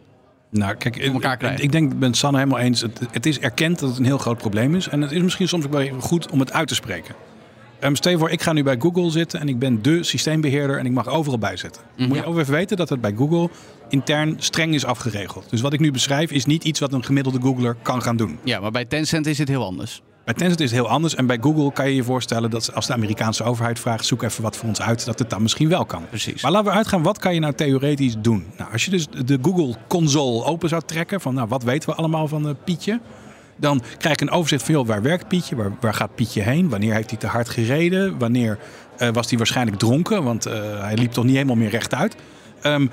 [0.51, 1.13] Nou, kijk, ik,
[1.61, 2.81] ik denk, ik ben het Sanne helemaal eens.
[2.81, 4.89] Het, het is erkend dat het een heel groot probleem is.
[4.89, 7.15] En het is misschien soms ook wel goed om het uit te spreken.
[7.85, 10.79] Um, stel je voor, ik ga nu bij Google zitten en ik ben de systeembeheerder
[10.79, 11.83] en ik mag overal bij zitten.
[11.97, 13.51] Moet je ook even weten dat het bij Google
[13.89, 15.51] intern streng is afgeregeld.
[15.51, 18.39] Dus wat ik nu beschrijf is niet iets wat een gemiddelde Googler kan gaan doen.
[18.45, 20.03] Ja, maar bij Tencent is het heel anders.
[20.29, 21.15] Bij Tencent is het heel anders.
[21.15, 24.07] En bij Google kan je je voorstellen dat als de Amerikaanse overheid vraagt...
[24.07, 26.09] zoek even wat voor ons uit, dat het dan misschien wel kan.
[26.09, 26.43] Precies.
[26.43, 28.47] Maar laten we uitgaan, wat kan je nou theoretisch doen?
[28.57, 31.21] Nou, als je dus de Google console open zou trekken...
[31.21, 33.01] van nou, wat weten we allemaal van eh, Pietje...
[33.57, 35.57] dan krijg ik een overzicht van, joh, waar werkt Pietje?
[35.57, 36.69] Waar, waar gaat Pietje heen?
[36.69, 38.19] Wanneer heeft hij te hard gereden?
[38.19, 38.59] Wanneer
[38.97, 40.23] eh, was hij waarschijnlijk dronken?
[40.23, 42.17] Want eh, hij liep toch niet helemaal meer rechtuit.
[42.61, 42.87] Ehm,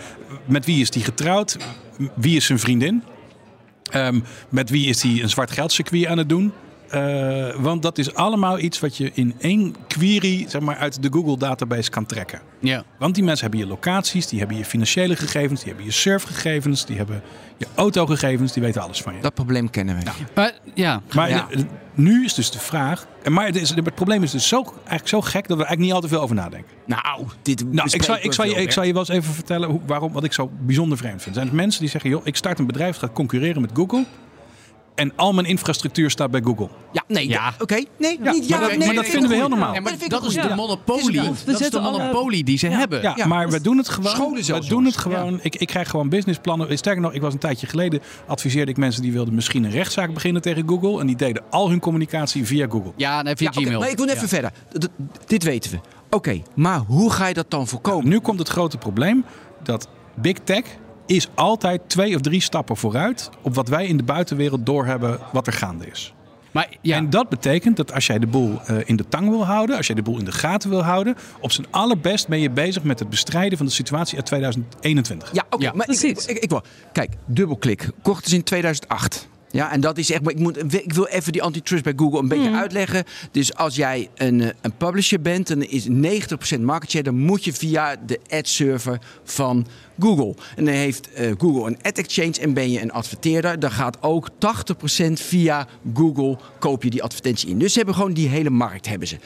[0.45, 1.57] met wie is hij getrouwd?
[2.13, 3.03] Wie is zijn vriendin?
[3.91, 4.19] Ehm,
[4.49, 6.53] met wie is hij een zwart geldcircuit aan het doen?
[6.89, 11.09] Eh, want dat is allemaal iets wat je in één query zeg maar, uit de
[11.11, 12.39] Google database kan trekken.
[12.59, 12.83] Ja.
[12.99, 16.85] Want die mensen hebben je locaties, die hebben je financiële gegevens, die hebben je surfgegevens,
[16.85, 17.21] die hebben
[17.57, 19.21] je autogegevens, die weten alles van je.
[19.21, 20.11] Dat probleem kennen we.
[20.35, 21.47] Maar ja, Maar Ja.
[21.51, 21.59] eh,
[21.93, 23.07] nu is dus de vraag.
[23.23, 25.69] en Maar het, is, het probleem is dus zo, eigenlijk zo gek dat we er
[25.69, 26.71] eigenlijk niet al te veel over nadenken.
[26.85, 29.69] Nou, dit Nou, ik zal, ik, zal je, ik zal je wel eens even vertellen
[29.69, 31.35] hoe, waarom, wat ik zo bijzonder vreemd vind.
[31.35, 34.05] Er zijn mensen die zeggen: joh, ik start een bedrijf dat gaat concurreren met Google.
[34.95, 36.69] En al mijn infrastructuur staat bij Google.
[36.91, 37.53] Ja, nee, Ja.
[37.60, 37.84] oké.
[37.97, 39.73] Nee, Ja, niet ja, maar dat- nee, maar dat vinden we heel normaal.
[39.73, 41.21] Ja, maar Dat is de monopolie.
[41.45, 43.01] Dat is de monopolie die ze hebben.
[43.01, 43.25] Ja, Ja.
[43.25, 44.34] maar we doen het gewoon.
[44.34, 45.39] We doen het gewoon.
[45.41, 46.77] Ik, ik krijg gewoon businessplannen.
[46.77, 48.01] Sterker nog, ik was een tijdje geleden.
[48.27, 50.99] adviseerde ik mensen die wilden misschien een rechtszaak beginnen tegen Google.
[50.99, 52.91] En die deden al hun communicatie via Google.
[52.95, 53.79] Ja, nee, via Gmail.
[53.79, 54.27] maar ik wil even Ja.
[54.27, 54.51] verder.
[54.79, 54.89] D-
[55.25, 55.77] dit weten we.
[56.10, 58.10] Oké, maar hoe ga je dat dan voorkomen?
[58.10, 59.25] Nu komt het grote probleem
[59.63, 60.63] dat Big Tech
[61.05, 65.47] is altijd twee of drie stappen vooruit op wat wij in de buitenwereld doorhebben wat
[65.47, 66.13] er gaande is.
[66.51, 69.45] Maar ja, En dat betekent dat als jij de boel eh, in de tang wil
[69.45, 72.49] houden, als jij de boel in de gaten wil houden, op zijn allerbest ben je
[72.49, 75.33] bezig met het bestrijden van de situatie uit 2021.
[75.33, 75.63] Ja, oké.
[75.63, 75.71] Ja.
[75.73, 76.25] maar ik, ik, Precies.
[76.25, 76.61] ik, ik wil.
[76.91, 77.89] Kijk, dubbelklik.
[78.01, 79.27] Kort is in 2008.
[79.55, 80.21] Ja, en dat is echt.
[80.21, 83.03] Maar ik, moet, ik wil even die antitrust bij Google een beetje uitleggen.
[83.31, 87.03] Dus als jij een, eh, een publisher bent, dan is 90% market share.
[87.03, 89.67] Dan moet je via de ad server van
[89.99, 90.35] Google.
[90.55, 93.59] En dan heeft eh, Google een ad exchange en ben je een adverteerder.
[93.59, 97.59] Dan gaat ook 80% via Google koop je die advertentie in.
[97.59, 99.17] Dus ze hebben gewoon die hele markt hebben ze.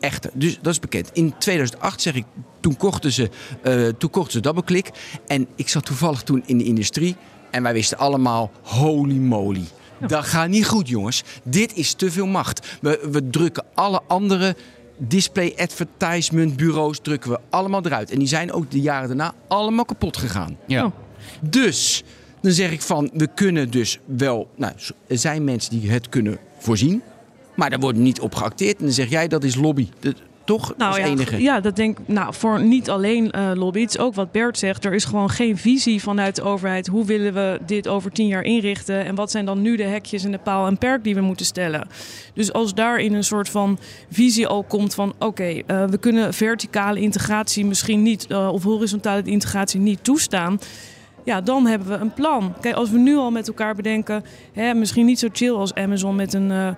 [0.00, 0.30] Echte.
[0.34, 1.10] Dus dat is bekend.
[1.12, 2.24] In 2008 zeg ik,
[2.60, 3.30] toen kochten ze,
[3.62, 4.90] eh toen kochten ze DoubleClick.
[5.26, 7.16] En ik zat toevallig toen in de industrie.
[7.50, 9.64] En wij wisten allemaal, holy moly.
[10.06, 11.22] Dat gaat niet goed, jongens.
[11.42, 12.76] Dit is te veel macht.
[12.80, 14.56] We, we drukken alle andere
[14.96, 18.10] display advertisement bureaus drukken we allemaal eruit.
[18.10, 20.56] En die zijn ook de jaren daarna allemaal kapot gegaan.
[20.66, 20.84] Ja.
[20.84, 20.92] Oh.
[21.40, 22.04] Dus
[22.40, 24.50] dan zeg ik van, we kunnen dus wel...
[24.56, 24.72] Nou,
[25.06, 27.02] er zijn mensen die het kunnen voorzien.
[27.54, 28.78] Maar daar wordt niet op geacteerd.
[28.78, 29.88] En dan zeg jij, dat is lobby.
[30.48, 30.74] Toch?
[30.76, 31.42] Nou als ja, enige.
[31.42, 32.08] ja, dat denk ik.
[32.08, 33.80] Nou, voor niet alleen eh lobby.
[33.80, 34.84] Het is ook wat Bert zegt.
[34.84, 36.86] Er is gewoon geen visie vanuit de overheid.
[36.86, 39.04] Hoe willen we dit over tien jaar inrichten?
[39.04, 41.46] En wat zijn dan nu de hekjes en de paal en perk die we moeten
[41.46, 41.88] stellen?
[42.34, 43.78] Dus als daarin een soort van
[44.10, 45.14] visie al komt van...
[45.18, 48.26] oké, eh, we kunnen verticale integratie misschien niet...
[48.26, 50.58] eh, of horizontale integratie niet toestaan...
[51.24, 52.54] Ja, dan hebben we een plan.
[52.60, 54.24] Kijk, als we nu al met elkaar bedenken...
[54.52, 56.76] Hè, misschien niet zo chill als Amazon met een...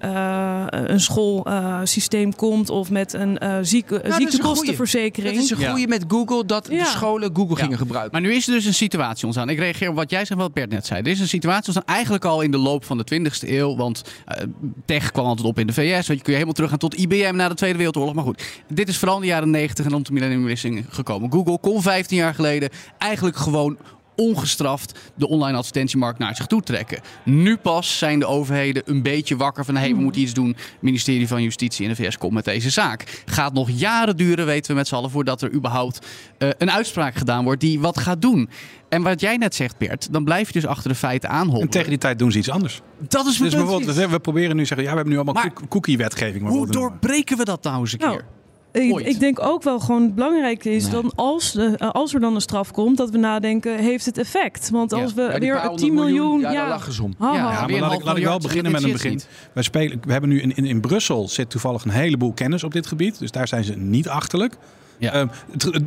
[0.00, 5.34] eh, een schoolsysteem komt of met een eh, zieke, Nou, dat is een ziektekostenverzekering.
[5.34, 5.70] Het is een Ja.
[5.70, 7.62] goede met Google dat de scholen Google Ja.
[7.62, 8.12] gingen gebruiken.
[8.12, 9.48] Maar nu is er dus een situatie ontstaan.
[9.48, 11.00] Ik reageer op wat jij zegt, wat Bert net zei.
[11.00, 13.76] Er is een situatie ontstaan eigenlijk al in de loop van de 20e eeuw.
[13.76, 14.44] Want eh,
[14.84, 16.06] tech kwam altijd op in de VS.
[16.06, 18.14] Weet je, kun je helemaal teruggaan tot IBM na de Tweede Wereldoorlog.
[18.14, 21.32] Maar goed, dit is vooral in de jaren 90 en rond de millenniumwisseling gekomen.
[21.32, 23.78] Google kon 15 jaar geleden eigenlijk gewoon
[24.20, 27.00] ongestraft de online advertentiemarkt naar zich toe trekken.
[27.24, 29.74] Nu pas zijn de overheden een beetje wakker van...
[29.74, 30.48] hé, hey, we moeten iets doen.
[30.48, 33.22] Het ministerie van Justitie in de VS komt met deze zaak.
[33.26, 35.10] Gaat nog jaren duren, weten we met z'n allen...
[35.10, 36.06] voordat er überhaupt
[36.38, 38.48] eh, een uitspraak gedaan wordt die wat gaat doen.
[38.88, 41.70] En wat jij net zegt, Bert, dan blijf je dus achter de feiten En aanhouden.
[41.70, 42.80] tegen die tijd doen ze iets anders.
[42.98, 46.42] Dat is Dus bijvoorbeeld, we proberen nu te zeggen, ja, we hebben nu allemaal cookie-wetgeving.
[46.42, 48.24] maar Hoe doorbreken we dat nou eens een Nou, keer?
[48.72, 50.92] Ik, ik denk ook wel gewoon het belangrijke is Nee.
[50.92, 54.18] dan als, de, eh, als er dan een straf komt, dat we nadenken, heeft het
[54.18, 54.70] effect?
[54.70, 57.14] Want als we Ja, weer paar 10 honderd miljoen, ja, ja, daar lachen ze om.
[57.18, 59.20] Ja, maar laat ik, laat ik wel beginnen met een begin.
[59.52, 62.72] Wij spelen, we hebben nu in, in, in Brussel zit toevallig een heleboel kennis op
[62.72, 63.18] dit gebied.
[63.18, 64.56] Dus daar zijn ze niet achterlijk.
[64.98, 65.12] Ja.
[65.12, 65.26] Ehm,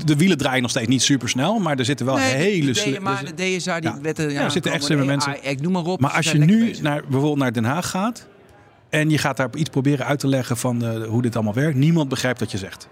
[0.06, 2.66] de wielen draaien nog steeds niet super snel, maar er zitten wel Nee, hele...
[2.66, 3.98] de sli- DMA, dus- de DSA, die Ja.
[4.02, 4.32] wetten...
[4.32, 5.32] Ja, er zitten echt slimme mensen.
[5.32, 6.00] AI, Ik noem maar op.
[6.00, 8.28] Maar als je nu naar, bijvoorbeeld naar Den Haag gaat
[8.94, 11.78] en je gaat daar iets proberen uit te leggen van eh, hoe dit allemaal werkt,
[11.78, 12.88] niemand begrijpt wat je zegt.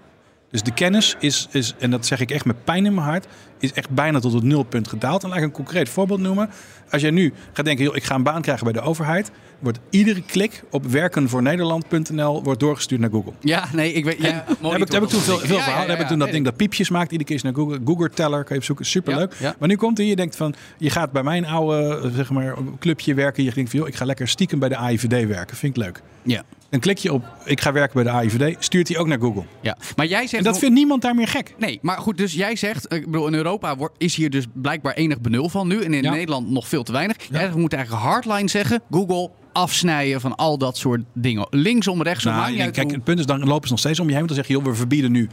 [0.49, 3.27] Dus de kennis is, is, en dat zeg ik echt met pijn in mijn hart,
[3.61, 5.23] is echt bijna tot het nulpunt gedaald.
[5.23, 6.49] En laat ik een concreet voorbeeld noemen.
[6.89, 9.79] Als jij nu gaat denken, joh, ik ga een baan krijgen bij de overheid, wordt
[9.89, 13.31] iedere klik op werkenvoornederland.nl wordt doorgestuurd naar Google.
[13.39, 14.17] Ja, nee, ik weet...
[14.21, 15.87] Ja, heb ik, heb ik toen veel, veel verhaal.
[15.87, 17.11] Heb ik toen dat ding dat piepjes maakt.
[17.11, 17.79] Iedere keer is naar Google.
[17.85, 18.85] Google Teller kan je opzoeken.
[18.85, 19.35] Superleuk.
[19.59, 20.07] Maar nu komt hij.
[20.07, 23.43] Je denkt van, je gaat bij mijn oude zeg maar, clubje werken.
[23.43, 25.57] Je denkt van, joh, ik ga lekker stiekem bij de AIVD werken.
[25.57, 26.01] Vind ik leuk.
[26.23, 28.55] Ja, Dan klik je op, ik ga werken bij de AIVD.
[28.63, 29.43] Stuurt hij ook naar Google.
[29.61, 29.77] ja.
[29.95, 30.33] Maar jij zegt...
[30.33, 31.55] En dat vindt niemand daar meer gek.
[31.57, 34.45] Nee, maar goed, dus jij zegt, eh, ik bedoel, in Europa wordt, is hier dus
[34.53, 35.81] blijkbaar enig benul van nu.
[35.83, 36.11] En in Ja.
[36.11, 37.15] Nederland nog veel te weinig.
[37.31, 37.51] Ja.
[37.51, 38.81] We moeten eigenlijk hardline zeggen.
[38.91, 41.47] Google afsnijden van al dat soort dingen.
[41.49, 44.11] Linksom, rechtsom, Nou, kijk, hoe- het punt is, dan lopen ze nog steeds om je
[44.15, 44.25] heen.
[44.25, 45.29] Want dan zeg je, joh, we verbieden nu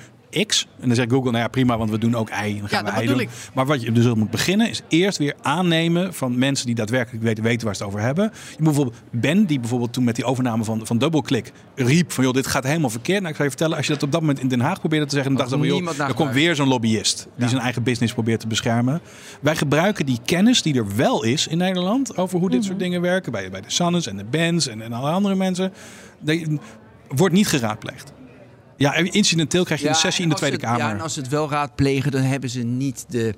[0.46, 0.66] X.
[0.80, 2.32] En dan zegt Google, nou ja, prima, want we doen ook Y.
[2.32, 3.20] Dan gaan Ja, we dat doen.
[3.20, 3.28] ik.
[3.54, 7.42] Maar wat je dus moet beginnen, is eerst weer aannemen van mensen die daadwerkelijk weten,
[7.44, 8.24] weten waar ze het over hebben.
[8.24, 12.24] Je moet bijvoorbeeld Ben, die bijvoorbeeld toen met die overname van, van DoubleClick riep van,
[12.24, 13.18] joh, dit gaat helemaal verkeerd.
[13.18, 15.06] Nou, ik zal je vertellen, als je dat op dat moment in Den Haag probeerde
[15.06, 18.12] te zeggen, dan dacht van, joh, er komt weer zo'n lobbyist die zijn eigen business
[18.12, 19.00] probeert te beschermen.
[19.40, 23.00] Wij gebruiken die kennis die er wel is in Nederland over hoe dit soort dingen
[23.00, 25.72] werken, bij, bij de Sannes en de Benz en, en alle andere mensen,
[26.20, 26.58] die,
[27.08, 28.12] wordt niet geraadpleegd.
[28.78, 30.80] Ja, incidenteel krijg je een sessie in de Tweede het- Kamer.
[30.80, 33.34] Ja, en als ze het wel raadplegen, dan hebben ze niet de,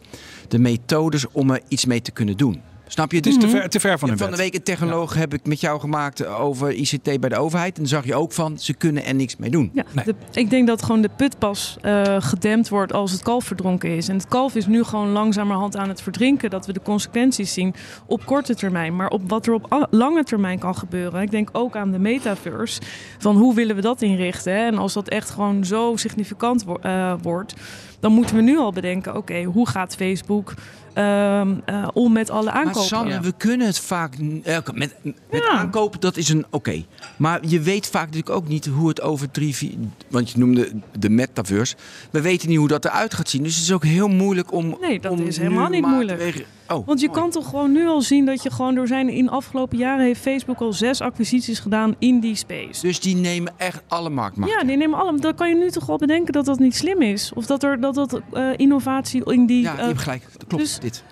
[0.48, 2.62] de methodes om er iets mee te kunnen doen.
[2.92, 3.16] Snap je?
[3.16, 5.46] Het is te ver, te ver van hun van de week een technoloog heb ik
[5.46, 7.72] met jou gemaakt over ICT bij de overheid.
[7.74, 9.70] En dan zag je ook van, ze kunnen er niks mee doen.
[9.74, 10.04] Ja, Nee.
[10.04, 13.96] de- ik denk dat gewoon de put pas eh, gedempt wordt als het kalf verdronken
[13.96, 14.08] is.
[14.08, 16.50] En het kalf is nu gewoon langzamerhand aan het verdrinken.
[16.50, 17.74] Dat we de consequenties zien
[18.06, 18.96] op korte termijn.
[18.96, 21.22] Maar op wat er op lange termijn kan gebeuren.
[21.22, 22.80] Ik denk ook aan de metaverse.
[23.18, 24.52] Van hoe willen we dat inrichten?
[24.52, 24.66] Hè?
[24.66, 27.54] En als dat echt gewoon zo significant wo- eh, wordt.
[28.00, 30.54] Dan moeten we nu al bedenken, oké, hoe gaat Facebook
[30.92, 32.82] ehm, eh, om met alle Maar aankopen?
[32.82, 33.20] Sanne, Ja.
[33.20, 35.48] we kunnen het vaak eh, met, met Ja.
[35.48, 36.82] aankopen, dat is een oké.
[37.16, 39.74] Maar je weet vaak natuurlijk ook niet hoe het over drie, vier...
[40.08, 41.76] Want je noemde de metaverse.
[42.10, 43.42] We weten niet hoe dat eruit gaat zien.
[43.42, 44.76] Dus het is ook heel moeilijk om...
[44.80, 46.46] Nee, dat om is helemaal niet moeilijk.
[46.72, 47.20] Oh, Want je mooi.
[47.20, 50.04] kan toch gewoon nu al zien dat je gewoon door zijn in de afgelopen jaren
[50.04, 52.80] heeft Facebook al zes acquisities gedaan in die space.
[52.86, 54.52] Dus die nemen echt alle marktmacht.
[54.52, 55.20] Ja, die nemen allemaal.
[55.20, 57.32] Dan kan je nu toch wel bedenken dat dat niet slim is.
[57.34, 59.62] Of dat er dat, dat eh, innovatie in die.
[59.62, 60.22] Ja, je eh, hebt gelijk.
[60.32, 61.04] Dat klopt, dus- dit.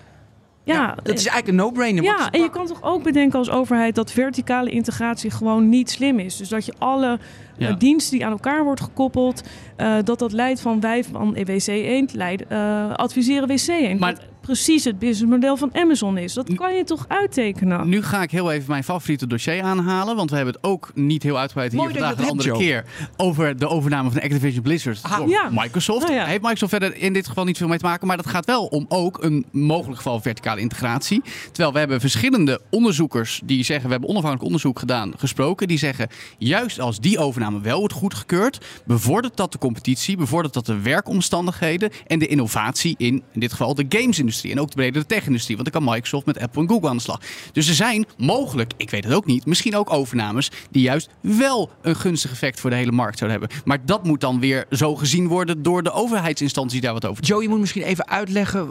[0.63, 2.03] Ja, dat is eigenlijk een no-brainer.
[2.03, 6.19] Ja, en je kan toch ook bedenken als overheid dat verticale integratie gewoon niet slim
[6.19, 6.37] is.
[6.37, 7.19] Dus dat je alle
[7.57, 9.43] eh, diensten die aan elkaar wordt gekoppeld,
[9.75, 13.99] eh, dat dat leidt van wij van WC Eend leiden, eh, adviseren WC Eend.
[13.99, 16.33] Maar- Wat precies het businessmodel van Amazon is.
[16.33, 17.89] Dat kan je toch uittekenen?
[17.89, 20.15] Nu ga ik heel even mijn favoriete dossier aanhalen.
[20.15, 22.85] Want we hebben het ook niet heel uitgebreid hier Mooi vandaag een andere keer
[23.17, 25.49] over de overname van Activision Blizzard Ah, door ja.
[25.51, 26.01] Microsoft.
[26.01, 26.25] Nou ja.
[26.25, 28.07] Heeft Microsoft verder in dit geval niet veel mee te maken.
[28.07, 31.21] Maar dat gaat wel om ook een mogelijk geval verticale integratie.
[31.45, 33.85] Terwijl we hebben verschillende onderzoekers die zeggen...
[33.85, 35.67] we hebben onafhankelijk onderzoek gedaan, gesproken.
[35.67, 36.07] Die zeggen,
[36.37, 38.65] juist als die overname wel wordt goedgekeurd...
[38.85, 41.89] bevordert dat de competitie, bevordert dat de werkomstandigheden...
[42.07, 44.38] en de innovatie in, in dit geval de gamesindustrie.
[44.47, 45.57] En ook de bredere tech-industrie.
[45.57, 47.21] Want dan kan Microsoft met Apple en Google aan de slag.
[47.51, 49.45] Dus er zijn mogelijk, ik weet het ook niet...
[49.45, 52.59] misschien ook overnames die juist wel een gunstig effect...
[52.59, 53.57] voor de hele markt zouden hebben.
[53.65, 55.63] Maar dat moet dan weer zo gezien worden...
[55.63, 58.69] door de overheidsinstantie daar wat over Joe, je moet misschien even uitleggen,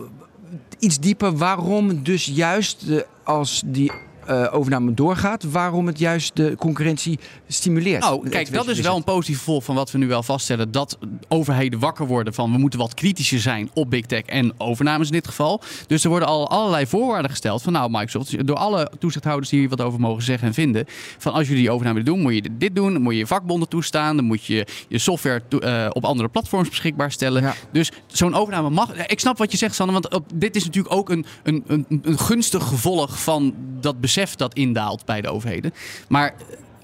[0.78, 3.92] iets dieper, waarom dus juist de, als die
[4.28, 8.00] eh, overname doorgaat, waarom het juist de concurrentie stimuleert.
[8.02, 10.70] Nou, kijk, dat is wel een positief gevolg van wat we nu wel vaststellen.
[10.70, 15.06] Dat overheden wakker worden van we moeten wat kritischer zijn op big tech en overnames
[15.06, 15.62] in dit geval.
[15.86, 19.68] Dus er worden al allerlei voorwaarden gesteld van nou Microsoft, door alle toezichthouders die hier
[19.68, 20.84] wat over mogen zeggen en vinden.
[21.18, 22.92] Van als jullie die overname willen doen, moet je dit doen.
[22.92, 24.16] Dan moet je je vakbonden toestaan.
[24.16, 27.42] Dan moet je je software eh, op andere platforms beschikbaar stellen.
[27.42, 27.54] Ja.
[27.72, 29.06] Dus zo'n overname mag.
[29.06, 31.86] Ik snap wat je zegt, Sanne, want op, dit is natuurlijk ook een, een, een,
[32.02, 35.72] een gunstig gevolg van dat besef dat indaalt bij de overheden.
[36.09, 36.35] Maar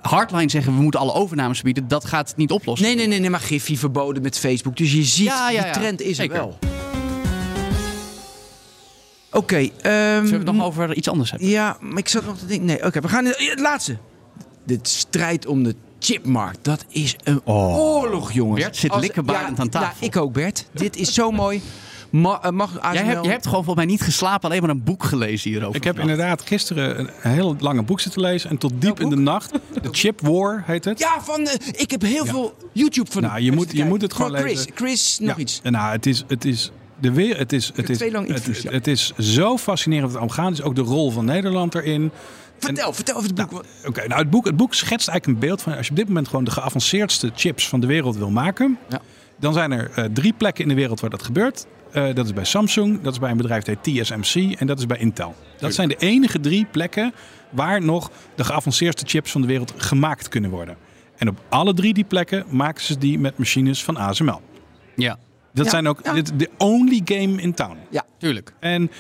[0.01, 2.87] hardline zeggen we moeten alle overnames verbieden, dat gaat het niet oplossen.
[2.87, 4.77] Nee, nee, nee, nee, maar Giffy verboden met Facebook.
[4.77, 5.73] Dus je ziet, Ja, ja, die ja.
[5.73, 6.37] trend is Zeker.
[6.37, 6.59] er wel.
[9.31, 11.49] Oké, ehm, Zullen we het nog over iets anders hebben?
[11.49, 12.67] Ja, maar ik zat nog te denken.
[12.67, 13.97] Nee, oké, we gaan het laatste.
[14.65, 18.61] De strijd om de chipmarkt, dat is een oorlog, jongens.
[18.61, 19.97] Bert zit Als- likkebarend aan tafel.
[20.01, 20.67] Ja, ik ook, Bert.
[20.73, 21.63] Dit is zo mooi.
[22.21, 22.93] Ma eh, mag ASML...
[22.95, 25.77] Jij hebt, je hebt gewoon volgens mij niet geslapen, alleen maar een boek gelezen hierover.
[25.77, 26.19] Ik heb vannacht.
[26.19, 28.51] inderdaad gisteren een heel lange boek zitten lezen.
[28.51, 29.53] En tot diep in de nacht.
[29.83, 30.99] De Chip War heet het.
[30.99, 34.13] Ja, van, eh, ik heb heel veel YouTube van Nou, je moet- je moet het
[34.15, 34.71] gewoon Chris, lezen.
[34.75, 35.43] Chris, nog Ja.
[35.43, 35.61] iets.
[35.63, 38.71] Nou, het is, het is de weer, het is, het is, het, ja.
[38.71, 40.63] het is zo fascinerend wat er omgaan is.
[40.63, 42.11] Ook de rol van Nederland erin.
[42.59, 43.65] Vertel, vertel over het boek.
[43.87, 46.09] Oké, nou het boek, het boek schetst eigenlijk een beeld van als je op dit
[46.09, 49.01] moment gewoon de geavanceerdste chips van de wereld wil maken, Ja.
[49.39, 51.67] dan zijn er eh, drie plekken in de wereld waar dat gebeurt.
[51.95, 54.79] Eh, dat is bij Samsung, dat is bij een bedrijf dat heet TSMC en dat
[54.79, 55.35] is bij Intel.
[55.59, 57.13] Dat zijn de enige drie plekken
[57.51, 60.77] waar nog de geavanceerdste chips van de wereld gemaakt kunnen worden.
[61.17, 64.41] En op alle drie die plekken maken ze die met machines van ASML.
[64.97, 65.19] Ja,
[65.53, 66.13] Dat Ja, zijn ook ja.
[66.13, 67.77] dit de only game in town.
[68.19, 68.55] tuurlijk.
[68.61, 68.91] En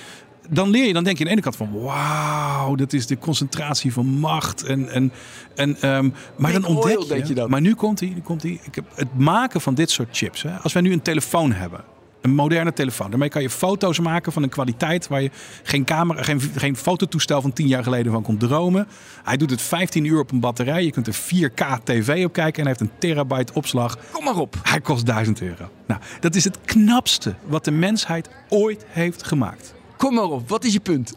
[0.51, 3.19] dan leer je, dan denk je aan de ene kant van wauw, dat is de
[3.19, 4.63] concentratie van macht.
[4.63, 5.13] En, en,
[5.55, 7.51] en, ehm, maar Big dan ontdek oil, je dan.
[7.51, 8.61] Maar nu komt hij, nu komt hij.
[8.63, 10.43] Ik heb het maken van dit soort chips.
[10.43, 10.57] Hè.
[10.57, 11.85] Als wij nu een telefoon hebben,
[12.25, 15.31] een moderne telefoon, daarmee kan je foto's maken van een kwaliteit waar je
[15.63, 18.89] geen camera, geen, geen fototoestel van 10 jaar geleden van kon dromen.
[19.25, 20.85] Hij doet het 15 uur op een batterij.
[20.85, 23.99] Je kunt er 4K TV op kijken en hij heeft een terabyte opslag.
[24.13, 24.57] Kom maar op.
[24.63, 25.71] Hij kost 1000 euro.
[25.87, 29.75] Nou, dat is het knapste wat de mensheid ooit heeft gemaakt.
[29.97, 30.49] Kom maar op.
[30.49, 31.13] Wat is je punt?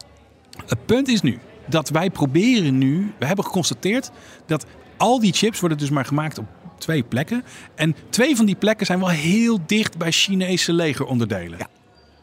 [0.66, 4.10] Het punt is nu dat wij proberen nu, we hebben geconstateerd
[4.46, 4.66] dat
[4.96, 6.46] al die chips worden dus maar gemaakt op
[6.78, 7.44] twee plekken.
[7.74, 11.58] En twee van die plekken zijn wel heel dicht bij Chinese legeronderdelen.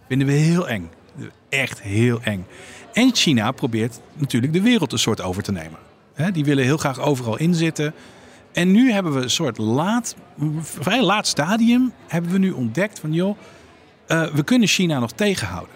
[0.08, 0.90] Vinden we heel eng.
[1.50, 2.46] Echt heel eng.
[2.94, 5.80] En China probeert natuurlijk de wereld een soort over te nemen.
[6.34, 7.94] Die willen heel graag overal inzitten.
[8.54, 10.16] En nu hebben we een soort laat,
[10.62, 13.38] vrij laat stadium, hebben we nu ontdekt van joh,
[14.08, 15.76] eh, we kunnen China nog tegenhouden.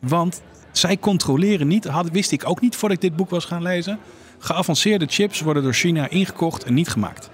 [0.00, 3.62] Want zij controleren niet, had, wist ik ook niet voordat ik dit boek was gaan
[3.62, 3.98] lezen.
[4.38, 7.30] Geavanceerde chips worden door China ingekocht en niet gemaakt.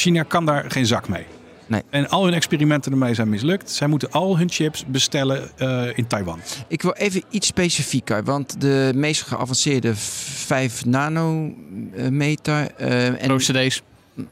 [0.00, 1.24] China kan daar geen zak mee.
[1.66, 1.82] Nee.
[1.90, 3.70] En al hun experimenten ermee zijn mislukt.
[3.70, 6.40] Zij moeten al hun chips bestellen eh, in Taiwan.
[6.68, 12.70] Ik wil even iets specifieker, want de meest geavanceerde 5 nanometer.
[12.76, 13.82] eh en, OCD's.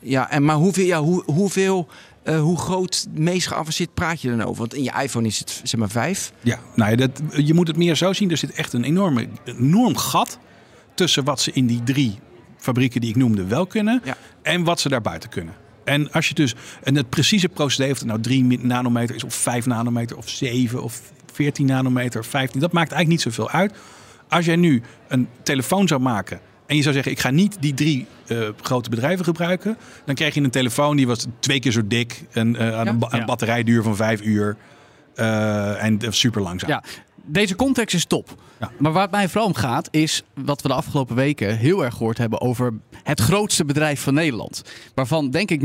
[0.00, 1.88] ja, en maar hoeveel, ja, hoe, hoeveel,
[2.22, 4.58] eh, hoe groot, meest geavanceerd praat je dan over?
[4.58, 6.32] Want in je iPhone is het zeg maar 5.
[6.42, 8.30] Ja, nou ja, dat, je moet het meer zo zien.
[8.30, 10.38] Er zit echt een enorme, enorm gat
[10.94, 12.18] tussen wat ze in die drie
[12.58, 14.16] fabrieken die ik noemde wel kunnen Ja.
[14.42, 15.54] en wat ze daarbuiten kunnen.
[15.84, 19.34] En als je dus, en het precieze procedé, of het nou 3 nanometer is, of
[19.34, 21.00] 5 nanometer, of 7, of
[21.32, 23.74] 14 nanometer, of 15, dat maakt eigenlijk niet zoveel uit.
[24.28, 27.74] Als jij nu een telefoon zou maken en je zou zeggen, ik ga niet die
[27.74, 31.86] drie eh, grote bedrijven gebruiken, dan krijg je een telefoon die was twee keer zo
[31.86, 32.90] dik en eh, aan Ja.
[32.90, 33.24] een, ba- een Ja.
[33.24, 34.56] batterijduur van vijf uur.
[35.14, 36.70] eh, en super langzaam.
[36.70, 36.82] Ja,
[37.28, 38.34] Deze context is top.
[38.60, 38.70] Ja.
[38.78, 41.94] Maar waar het mij vooral om gaat, is wat we de afgelopen weken heel erg
[41.94, 44.62] gehoord hebben over het grootste bedrijf van Nederland.
[44.94, 45.64] Waarvan denk ik 90%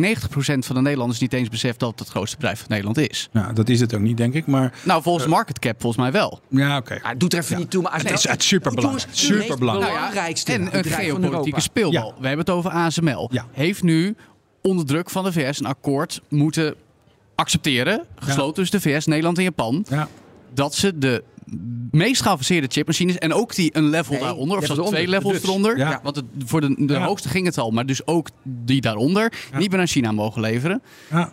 [0.59, 3.29] van de Nederlanders niet eens beseft dat het het grootste bedrijf van Nederland is.
[3.31, 4.45] Nou, dat is het ook niet, denk ik.
[4.47, 6.39] Maar Nou, volgens market cap volgens mij wel.
[6.49, 6.99] ja, oké.
[7.01, 7.81] Ah, doet er even niet toe.
[7.81, 9.01] Maar als Het is- dat- het is superbelangrijk.
[9.05, 9.93] Het meest Superbelangrijk.
[9.93, 12.07] belangrijkste en een geopolitieke speelbal.
[12.15, 12.21] Ja.
[12.21, 13.29] We hebben het over ASML.
[13.31, 13.45] Ja.
[13.51, 14.15] Heeft nu
[14.61, 16.75] onder druk van de VS een akkoord moeten
[17.35, 20.07] accepteren, gesloten tussen de VS, Nederland en Japan, Ja.
[20.53, 21.23] dat ze de
[21.91, 25.21] meest geavanceerde chipmachines en ook die een level Nee, daaronder, of level zelfs twee eronder,
[25.23, 25.47] levels Dutch.
[25.55, 25.99] eronder, Ja.
[26.03, 27.05] want het, voor de, de Ja.
[27.05, 30.81] hoogste ging het al, maar dus ook die daaronder, niet meer aan China mogen leveren.
[31.09, 31.31] Ja.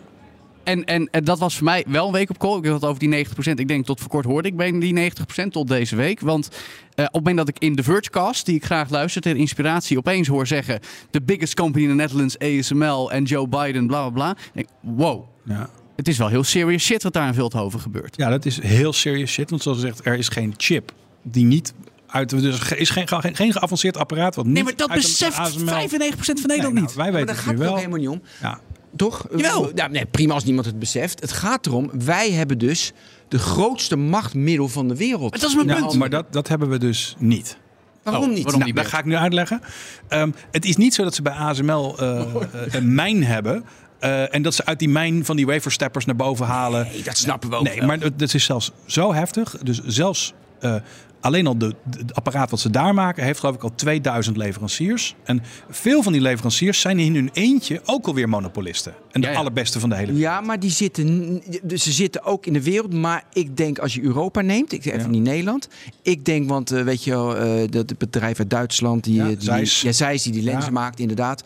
[0.63, 2.57] En, en, en dat was voor mij wel een week op call.
[2.57, 3.31] Ik had het over die 90%.
[3.55, 6.19] Ik denk tot voor kort hoorde ik bij die 90% tot deze week.
[6.19, 9.35] Want eh, op het moment dat ik in de Vergecast, die ik graag luister ter
[9.35, 10.79] inspiratie, opeens hoor zeggen...
[11.09, 14.35] The biggest company in the Netherlands, ASML en Joe Biden, bla bla bla.
[14.53, 15.69] denk ik, wow, Ja.
[15.95, 18.17] Het is wel heel serious shit wat daar in Veldhoven gebeurt.
[18.17, 19.49] ja, dat is heel serious shit.
[19.49, 20.91] Want zoals gezegd, er is geen chip
[21.23, 21.73] die niet
[22.07, 22.29] uit...
[22.29, 25.09] Dus er is geen, geen, geen geavanceerd apparaat wat niet Nee, maar dat uit een
[25.09, 26.73] beseft 95% ASML van Nederland Nee, niet.
[26.73, 27.75] nou, wij Maar weten daar het gaat nu wel.
[27.75, 28.21] helemaal niet om.
[28.41, 28.59] Ja.
[28.95, 29.27] Toch?
[29.35, 29.71] Jawel.
[29.75, 31.19] Ja, nee, prima als niemand het beseft.
[31.21, 32.91] Het gaat erom, wij hebben dus
[33.27, 35.31] de grootste machtmiddel van de wereld.
[35.31, 35.93] Maar dat is mijn punt.
[35.97, 37.57] maar dat, dat hebben we dus niet.
[38.03, 38.43] Waarom Oh, niet?
[38.43, 38.81] waarom Nou, niet?
[38.81, 39.61] dat ga ik nu uitleggen.
[40.07, 43.65] Ehm, het is niet zo dat ze bij ASML eh, eh, een mijn hebben.
[44.01, 46.87] Eh, en dat ze uit die mijn van die wafersteppers naar boven halen.
[46.91, 47.87] Nee, dat snappen we ook Nee, wel.
[47.87, 49.55] maar het het is zelfs zo heftig.
[49.63, 50.75] Dus zelfs eh,
[51.21, 54.37] alleen al de, de- het apparaat wat ze daar maken, heeft geloof ik al 2000
[54.37, 55.15] leveranciers.
[55.23, 58.93] En veel van die leveranciers zijn in hun eentje ook alweer monopolisten.
[59.11, 59.39] En de Ja, ja.
[59.39, 62.93] allerbeste van de hele Ja, maar die zitten, dus ze zitten ook in de wereld.
[62.93, 65.07] Maar ik denk als je Europa neemt, ik even Ja.
[65.07, 65.67] niet Nederland.
[66.01, 69.27] Ik denk, want eh, weet je wel, eh, dat het bedrijf uit Duitsland, die, Ja,
[69.27, 69.81] die, Zeiss.
[69.81, 70.79] ja, Zeiss, die die lenzen Ja.
[70.79, 71.43] maakt, inderdaad.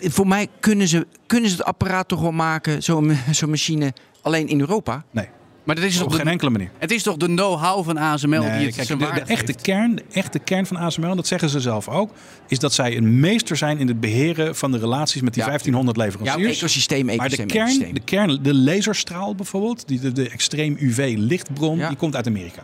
[0.00, 4.48] Voor mij kunnen ze, kunnen ze het apparaat toch wel maken, zo'n zo'n machine, alleen
[4.48, 5.04] in Europa.
[5.10, 5.28] Nee,
[5.64, 6.70] Maar dat is op toch geen de, enkele manier.
[6.78, 10.04] het is toch de know-how van ASML die het kijk, zijn de, echte kern, de
[10.12, 12.10] echte kern van ASML, en dat zeggen ze zelf ook,
[12.48, 15.48] is dat zij een meester zijn in het beheren van de relaties met die Ja.
[15.48, 16.58] 1500 Ja, leveranciers.
[16.58, 17.94] ecosysteem, maar de ecosysteem, kern, ecosysteem.
[17.94, 21.88] de kern, de laserstraal bijvoorbeeld, die, de, de extreem UV lichtbron, Ja.
[21.88, 22.62] die komt uit Amerika.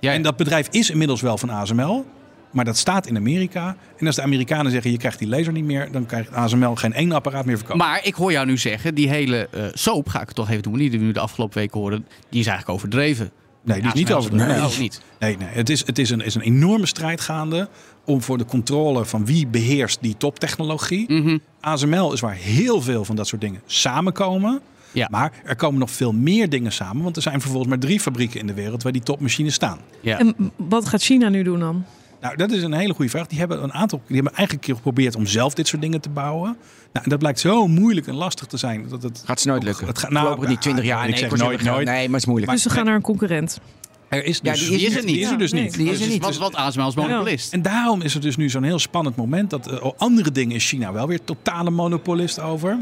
[0.00, 2.04] Ja, En dat bedrijf is inmiddels wel van ASML,
[2.50, 3.76] maar dat staat in Amerika.
[3.96, 6.92] En als de Amerikanen zeggen je krijgt die laser niet meer, dan krijgt ASML geen
[6.92, 7.78] één apparaat meer verkocht.
[7.78, 10.62] Maar ik hoor jou nu zeggen, die hele eh soap, ga ik het toch even
[10.62, 13.30] doen, die we nu de afgelopen weken horen, die is eigenlijk overdreven.
[13.62, 14.46] Nee, die is niet ASML over.
[14.46, 15.00] Nee, niet.
[15.18, 15.48] nee, nee.
[15.48, 17.68] Het, is, het is, een, is een enorme strijd gaande
[18.04, 21.12] om voor de controle van wie beheerst die toptechnologie.
[21.12, 21.38] Mhm.
[21.60, 24.60] ASML is waar heel veel van dat soort dingen samenkomen.
[24.92, 25.08] Ja.
[25.10, 27.02] Maar er komen nog veel meer dingen samen.
[27.02, 29.78] Want er zijn vervolgens maar drie fabrieken in de wereld waar die topmachines staan.
[30.00, 30.18] Ja.
[30.18, 31.84] En wat gaat China nu doen dan?
[32.20, 33.26] Nou, dat is een hele goede vraag.
[33.26, 34.00] Die hebben een aantal.
[34.06, 36.56] Die hebben eigenlijk een keer geprobeerd om zelf dit soort dingen te bouwen.
[36.92, 38.88] Nou, en dat blijkt zo moeilijk en lastig te zijn.
[38.88, 39.86] Dat het, Gaat ze nooit lukken.
[39.86, 41.04] Het gaat Voorlopig niet 20 jaar.
[41.04, 41.86] Ik Nee, zeg kost nooit, nooit.
[41.86, 42.52] Nee, maar het is moeilijk.
[42.52, 43.60] dus ze gaan naar een concurrent.
[44.08, 45.14] Er is Ja, dus, die is die er niet.
[45.14, 45.76] die is er dus Ja, niet.
[45.76, 45.84] nee.
[45.84, 46.22] Die is er niet.
[46.22, 47.52] Wat, wat ASML als monopolist.
[47.52, 49.50] En daarom is het dus nu zo'n heel spannend moment.
[49.50, 52.78] Dat eh, andere dingen is China wel weer totale monopolist over.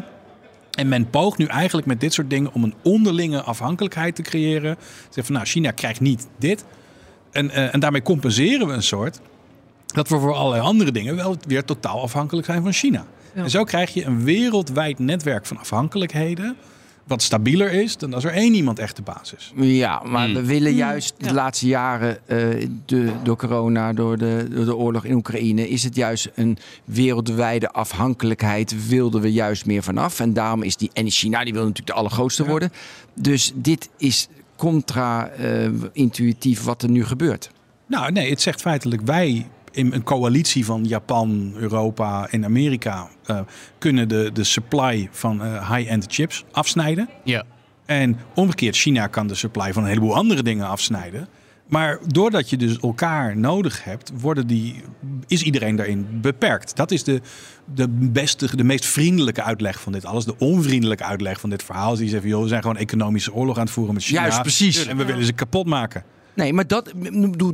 [0.71, 4.77] En men poogt nu eigenlijk met dit soort dingen om een onderlinge afhankelijkheid te creëren.
[5.11, 6.65] Zeg van nou, China krijgt niet dit.
[7.35, 9.21] En, eh, en daarmee compenseren we een soort.
[9.87, 13.05] Dat we voor allerlei andere dingen wel weer totaal afhankelijk zijn van China.
[13.35, 13.43] Ja.
[13.43, 16.57] En zo krijg je een wereldwijd netwerk van afhankelijkheden.
[17.07, 19.53] Wat stabieler is dan als er één iemand echt de baas is.
[19.57, 20.35] Ja, maar Hmm.
[20.35, 21.33] we willen juist de Ja.
[21.33, 25.97] laatste jaren, eh, de, door corona, door de, door de oorlog in Oekraïne, is het
[25.97, 28.89] juist een wereldwijde afhankelijkheid.
[28.89, 30.21] Wilden we juist meer vanaf.
[30.21, 30.91] En daarom is die.
[30.93, 32.49] En China, die wil natuurlijk de allergrootste Ja.
[32.49, 32.73] worden.
[33.15, 37.51] Dus dit is contra-intuïtief wat er nu gebeurt.
[37.87, 43.41] Nou, nee, het zegt feitelijk wij in een coalitie van Japan, Europa en Amerika eh,
[43.79, 47.09] kunnen de, de supply van eh, high-end chips afsnijden.
[47.25, 47.45] Ja.
[47.85, 51.29] En omgekeerd, China kan de supply van een heleboel andere dingen afsnijden.
[51.69, 54.83] Maar doordat je dus elkaar nodig hebt, worden die,
[55.27, 56.77] is iedereen daarin beperkt.
[56.77, 57.21] Dat is de,
[57.75, 60.25] de beste, de meest vriendelijke uitleg van dit alles.
[60.25, 61.97] De onvriendelijke uitleg van dit verhaal.
[61.97, 64.21] Die zeggen, joh, we zijn gewoon economische oorlog aan het voeren met China.
[64.21, 64.87] Juist, precies.
[64.87, 66.05] En we willen ze kapot maken.
[66.35, 66.93] Nee, maar dat,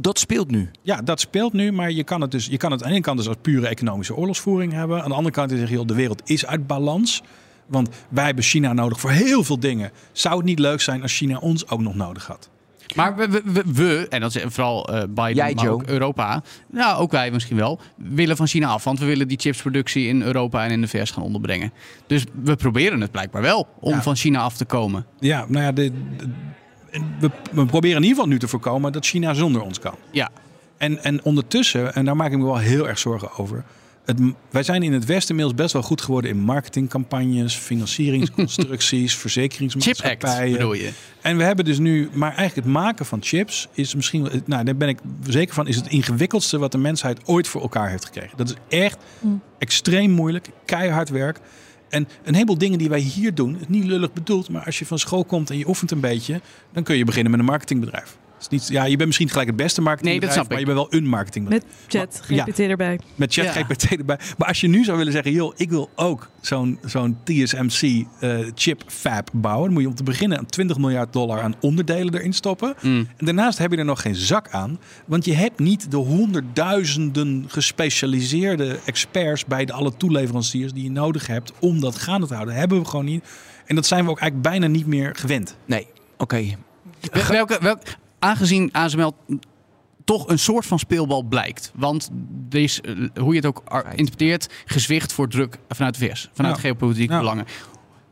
[0.01, 0.71] dat speelt nu.
[0.83, 3.05] Ja, dat speelt nu, maar je kan het dus, je kan het aan de ene
[3.05, 5.03] kant dus als pure economische oorlogsvoering hebben.
[5.03, 7.23] Aan de andere kant is zeggen, joh, de wereld is uit balans.
[7.67, 9.91] Want wij hebben China nodig voor heel veel dingen.
[10.13, 12.51] Zou het niet leuk zijn als China ons ook nog nodig had?
[12.95, 15.75] Maar we, we, we- we, en dat is vooral eh Biden, Jij, maar Joe.
[15.75, 18.85] ook Europa, nou ook wij misschien wel, willen van China af.
[18.85, 21.73] Want we willen die chipsproductie in Europa en in de VS gaan onderbrengen.
[22.07, 24.03] Dus we proberen het blijkbaar wel om Ja.
[24.03, 25.07] van China af te komen.
[25.19, 26.29] Ja, nou ja, de, de-
[27.21, 29.95] we, we proberen in ieder geval nu te voorkomen dat China zonder ons kan.
[30.11, 30.29] Ja,
[30.79, 33.65] En, en ondertussen, en daar maak ik me wel heel erg zorgen over.
[34.17, 39.21] Het, wij zijn in het Westen inmiddels best wel goed geworden in marketingcampagnes, financieringsconstructies, Chip
[39.21, 40.49] verzekeringsmaatschappijen.
[40.49, 40.91] Act bedoel je?
[41.21, 44.77] En we hebben dus nu, maar eigenlijk het maken van chips is misschien, nou daar
[44.77, 48.37] ben ik zeker van, is het ingewikkeldste wat de mensheid ooit voor elkaar heeft gekregen.
[48.37, 49.41] Dat is echt Mm.
[49.59, 51.41] extreem moeilijk, keihard werk.
[51.89, 54.99] En een heleboel dingen die wij hier doen, niet lullig bedoeld, maar als je van
[54.99, 56.41] school komt en je oefent een beetje,
[56.73, 58.17] dan kun je beginnen met een marketingbedrijf.
[58.41, 60.67] Is niet, ja, je bent misschien gelijk het beste marketingbedrijf, snap maar ik.
[60.67, 61.65] je bent wel een marketingbedrijf.
[61.65, 62.45] Met chat, ja.
[62.45, 62.99] GPT erbij.
[63.15, 63.43] Met Ja.
[63.45, 64.19] ChatGPT erbij.
[64.39, 68.39] Maar als je nu zou willen zeggen, joh, ik wil ook zo'n zo'n TSMC eh,
[68.55, 72.33] chip fab bouwen, dan moet je om te beginnen 20 miljard dollar aan onderdelen erin
[72.33, 72.75] stoppen.
[72.83, 73.09] Mm.
[73.17, 77.45] En daarnaast heb je er nog geen zak aan, want je hebt niet de honderdduizenden
[77.49, 82.55] gespecialiseerde experts bij de alle toeleveranciers die je nodig hebt om dat gaande te houden.
[82.55, 83.25] Dat hebben we gewoon niet.
[83.67, 85.57] En dat zijn we ook eigenlijk bijna niet meer gewend.
[85.67, 85.87] Nee,
[86.17, 86.45] oké.
[87.13, 87.79] Wel- Welke, welk,
[88.21, 89.15] aangezien ASML
[90.05, 91.73] toch een soort van speelbal blijkt.
[91.75, 92.11] Want
[92.51, 93.63] er is, eh, hoe je het ook
[93.95, 96.31] interpreteert, gezwicht voor druk vanuit de VS.
[96.33, 97.47] Vanuit geopolitieke belangen.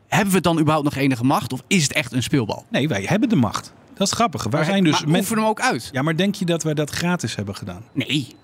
[0.08, 1.52] Hebben we dan überhaupt nog enige macht?
[1.52, 2.64] Of is het echt een speelbal?
[2.70, 3.72] Nee, wij hebben de macht.
[3.94, 4.44] Dat is grappig.
[4.44, 5.28] Wij zijn dus maar met...
[5.28, 5.88] hem ook uit?
[5.92, 7.82] Ja, maar denk je dat wij dat gratis hebben gedaan?
[7.92, 8.36] Nee.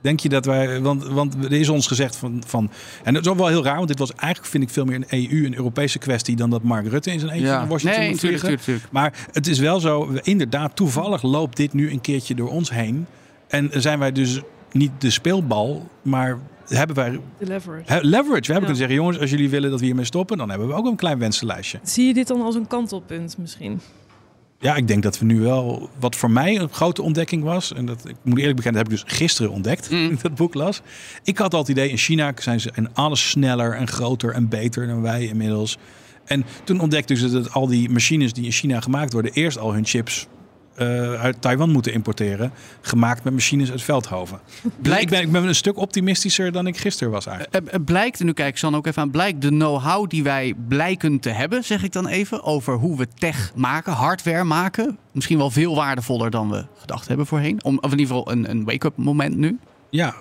[0.00, 2.70] Denk je dat wij, want, want er is ons gezegd van, van,
[3.04, 4.96] en dat is ook wel heel raar, want dit was eigenlijk vind ik veel meer
[5.08, 7.58] een EU, een Europese kwestie dan dat Mark Rutte in zijn eentje Ja.
[7.58, 8.80] naar Washington Nee, moet.
[8.90, 13.06] Maar het is wel zo, inderdaad, toevallig loopt dit nu een keertje door ons heen.
[13.48, 14.40] En zijn wij dus
[14.72, 16.38] niet de speelbal, maar
[16.68, 17.82] hebben wij De leverage.
[17.92, 18.26] he- leverage.
[18.26, 18.58] We hebben Ja.
[18.58, 20.96] kunnen zeggen, jongens, als jullie willen dat we hiermee stoppen, dan hebben we ook een
[20.96, 21.78] klein wensenlijstje.
[21.82, 23.80] Zie je dit dan als een kantelpunt misschien?
[24.60, 27.86] Ja, ik denk dat we nu wel, wat voor mij een grote ontdekking was, en
[27.86, 30.04] dat ik moet eerlijk bekennen, dat heb ik dus gisteren ontdekt Mm.
[30.06, 30.80] toen ik dat boek las.
[31.22, 34.48] Ik had al het idee, in China zijn ze en alles sneller en groter en
[34.48, 35.78] beter dan wij inmiddels.
[36.24, 39.58] En toen ontdekte ik dus dat al die machines die in China gemaakt worden, eerst
[39.58, 40.26] al hun chips
[40.78, 44.40] eh, uit Taiwan moeten importeren, gemaakt met machines uit Veldhoven.
[44.82, 47.66] Blijkt- ik, ben, ik ben een stuk optimistischer dan ik gisteren was eigenlijk.
[47.66, 50.22] Eh, eh, blijkt, en nu kijk ik dan ook even aan, blijkt de know-how die
[50.22, 54.98] wij blijken te hebben, zeg ik dan even, over hoe we tech maken, hardware maken,
[55.12, 57.64] misschien wel veel waardevoller dan we gedacht hebben voorheen.
[57.64, 59.58] Om, of in ieder geval een, een wake-up moment nu.
[59.90, 60.14] Ja.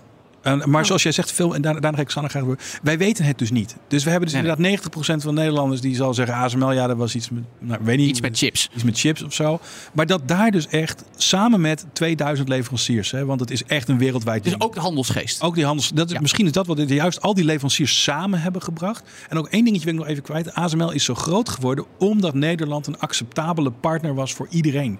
[0.65, 2.57] Maar zoals jij zegt, veel, en daar, daarna ga ik Sanne graag door.
[2.83, 3.75] Wij weten het dus niet.
[3.87, 4.87] Dus we hebben dus Nee, inderdaad
[5.19, 7.97] 90% van de Nederlanders die zal zeggen ASML, ja, dat was iets met, nou, weet
[7.97, 8.69] niet, Iets met chips.
[8.73, 9.59] iets met chips of zo.
[9.93, 13.97] Maar dat daar dus echt samen met 2000 leveranciers, hè, want het is echt een
[13.97, 14.63] wereldwijd Dus ding.
[14.63, 15.41] ook de handelsgeest.
[15.41, 16.21] Ook die handels, dat, is- Ja.
[16.21, 19.09] misschien is dat wat juist al die leveranciers samen hebben gebracht.
[19.29, 20.53] En ook één dingetje wil ik nog even kwijt.
[20.53, 24.99] ASML is zo groot geworden omdat Nederland een acceptabele partner was voor iedereen.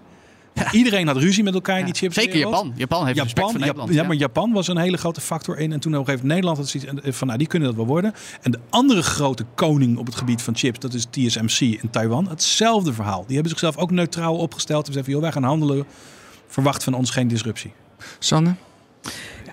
[0.71, 2.15] Iedereen had ruzie met elkaar in die chips.
[2.15, 2.73] Zeker Japan.
[2.75, 3.93] Japan heeft respect Japan, voor ja, Nederland.
[3.93, 5.71] ja, maar Japan was een hele grote factor in.
[5.71, 7.77] En toen op een gegeven moment Nederland had zoiets en, van, nou, die kunnen dat
[7.77, 8.13] wel worden.
[8.41, 12.27] En de andere grote koning op het gebied van chips, dat is TSMC in Taiwan.
[12.29, 13.23] Hetzelfde verhaal.
[13.25, 14.87] Die hebben zichzelf ook neutraal opgesteld.
[14.87, 15.85] En zeggen, joh, wij gaan handelen.
[16.47, 17.73] Verwacht van ons geen disruptie.
[18.19, 18.55] Sanne?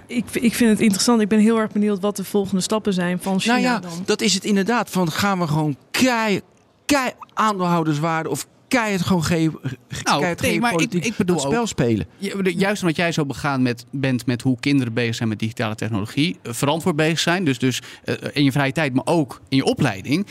[0.06, 1.20] Ik, ik vind het interessant.
[1.20, 4.02] Ik ben heel erg benieuwd wat de volgende stappen zijn van China nou ja, dan.
[4.04, 4.90] dat is het inderdaad.
[4.90, 6.40] Van gaan we gewoon kei,
[6.84, 11.68] kei aandeelhouderswaarde of keihard gewoon ge, Nou, keihard nee, maar ik- ik bedoel spel ook-
[11.68, 12.06] spelen.
[12.42, 16.38] Juist omdat jij zo begaan met, bent met hoe kinderen bezig zijn met digitale technologie,
[16.42, 19.64] eh, verantwoord bezig zijn, dus, dus eh, in je vrije tijd, maar ook in je
[19.64, 20.26] opleiding.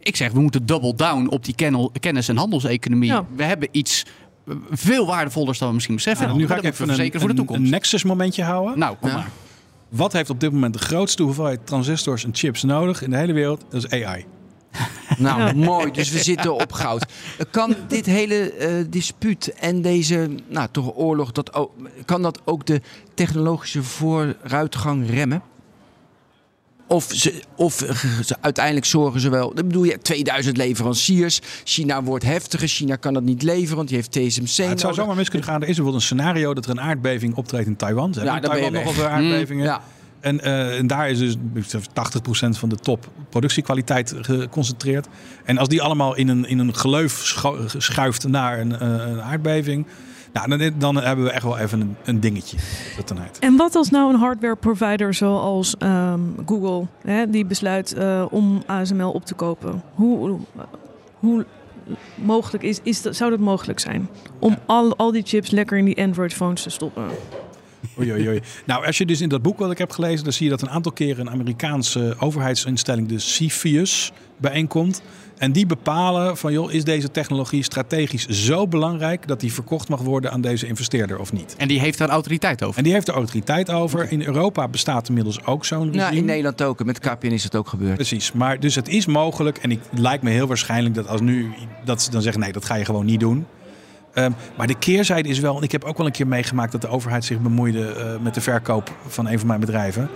[0.00, 3.08] Ik zeg, we moeten double down op die kennel- kennis- en handelseconomie.
[3.10, 3.26] Ja.
[3.36, 4.04] We hebben iets
[4.48, 6.26] eh, veel waardevollers dan we misschien beseffen.
[6.26, 7.62] Nou, nu ga ik even een, verzekeren voor de toekomst.
[7.62, 8.78] een Nexus momentje houden.
[8.78, 9.14] nou, kom Ja.
[9.16, 9.28] maar.
[9.88, 13.32] Wat heeft op dit moment de grootste hoeveelheid transistors en chips nodig in de hele
[13.32, 13.64] wereld?
[13.70, 14.24] Dat is AI.
[15.18, 15.52] Nou, Ja.
[15.52, 15.90] mooi.
[15.90, 17.06] Dus we zitten op goud.
[17.50, 21.72] Kan dit hele eh, dispuut en deze nou, toch oorlog, dat ook,
[22.04, 22.80] kan dat ook de
[23.14, 25.42] technologische vooruitgang remmen?
[26.86, 27.74] Of, ze, of
[28.24, 29.48] ze, uiteindelijk zorgen ze wel...
[29.50, 31.40] Ik bedoel, je hebt 2000 leveranciers.
[31.64, 32.68] China wordt heftiger.
[32.68, 35.54] China kan dat niet leveren, want die heeft TSMC het zou zomaar mis kunnen gaan.
[35.62, 38.14] Er is bijvoorbeeld een scenario dat er een aardbeving optreedt in Taiwan.
[38.14, 38.84] Ze Ja, hebben in Taiwan weg.
[38.84, 39.64] nogal veel aardbevingen.
[39.64, 39.82] Ja.
[40.20, 41.36] En, eh, en daar is dus
[41.92, 45.06] 80% van de top productiekwaliteit geconcentreerd.
[45.44, 47.36] En als die allemaal in een, in een geleuf
[47.76, 49.86] schuift naar een, eh, een aardbeving...
[50.32, 52.56] Nou, dan, dan hebben we echt wel even een, een dingetje.
[53.40, 58.62] En wat als nou een hardware provider zoals ehm, Google, hè, die besluit eh, om
[58.66, 59.82] ASML op te kopen?
[59.94, 60.38] Hoe,
[61.18, 61.46] hoe
[62.14, 64.08] mogelijk is, is dat, zou dat mogelijk zijn?
[64.38, 67.04] Om al, al die chips lekker in die Android-phones te stoppen?
[67.98, 68.40] Oei, oei, oei.
[68.66, 70.62] Nou, als je dus in dat boek wat ik heb gelezen, dan zie je dat
[70.62, 75.02] een aantal keren een Amerikaanse overheidsinstelling, de CFIUS, bijeenkomt.
[75.38, 80.00] En die bepalen van, joh, is deze technologie strategisch zo belangrijk dat die verkocht mag
[80.00, 81.54] worden aan deze investeerder of niet?
[81.58, 82.78] En die heeft daar autoriteit over.
[82.78, 84.12] En die heeft er autoriteit over.
[84.12, 86.02] In Europa bestaat inmiddels ook zo'n regime.
[86.02, 86.84] Nou, in Nederland ook.
[86.84, 87.94] Met KPN is het ook gebeurd.
[87.94, 91.20] Precies, maar dus het is mogelijk en ik, het lijkt me heel waarschijnlijk dat als
[91.20, 91.50] nu
[91.84, 93.46] dat ze dan zeggen nee, dat ga je gewoon niet doen.
[94.18, 96.80] Ehm, maar de keerzijde is wel, en ik heb ook wel een keer meegemaakt dat
[96.80, 100.08] de overheid zich bemoeide eh, met de verkoop van een van mijn bedrijven.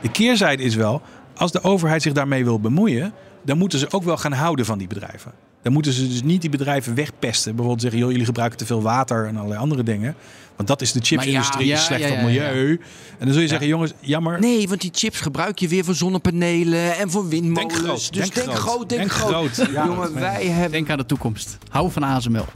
[0.00, 1.02] De keerzijde is wel,
[1.36, 3.12] als de overheid zich daarmee wil bemoeien,
[3.44, 5.32] dan moeten ze ook wel gaan houden van die bedrijven.
[5.62, 7.50] Dan moeten ze dus niet die bedrijven wegpesten.
[7.50, 10.14] Bijvoorbeeld zeggen, joh, jullie gebruiken te veel water en allerlei andere dingen.
[10.56, 12.50] Want dat is de chipsindustrie, ja, slecht ja, voor ja, het ja.
[12.50, 12.80] milieu.
[13.18, 14.40] En dan zul je zeggen, jongens, jammer.
[14.40, 17.72] Nee, want die chips gebruik je weer voor zonnepanelen en voor windmolens.
[17.72, 18.88] Denk groot, dus denk denk, groot.
[18.88, 19.50] denk, Denk groot.
[19.52, 19.70] groot.
[19.72, 20.70] Ja, Jongen, wij hebben...
[20.70, 21.58] Denk aan de toekomst.
[21.68, 22.46] Hou van ASML.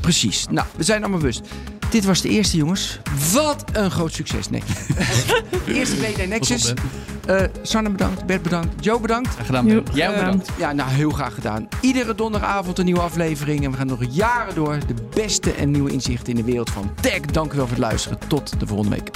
[0.00, 0.46] Precies.
[0.50, 1.40] Nou, we zijn allemaal bewust.
[1.90, 2.98] Dit was de eerste, jongens.
[3.32, 4.50] Wat een groot succes.
[4.50, 4.62] Nee.
[5.66, 6.74] eerste BNR Nexus.
[7.26, 9.28] Eh Sanne bedankt, Bert bedankt, Joe bedankt.
[9.28, 9.66] Graag gedaan.
[9.66, 9.84] Ben.
[9.92, 10.50] Jij bedankt.
[10.58, 11.68] Ja, nou, heel graag gedaan.
[11.80, 13.64] Iedere donderdagavond een nieuwe aflevering.
[13.64, 14.78] En we gaan nog jaren door.
[14.86, 17.20] De beste en nieuwe inzichten in de wereld van tech.
[17.20, 18.18] Dank u wel voor het luisteren.
[18.28, 19.10] Tot de volgende week.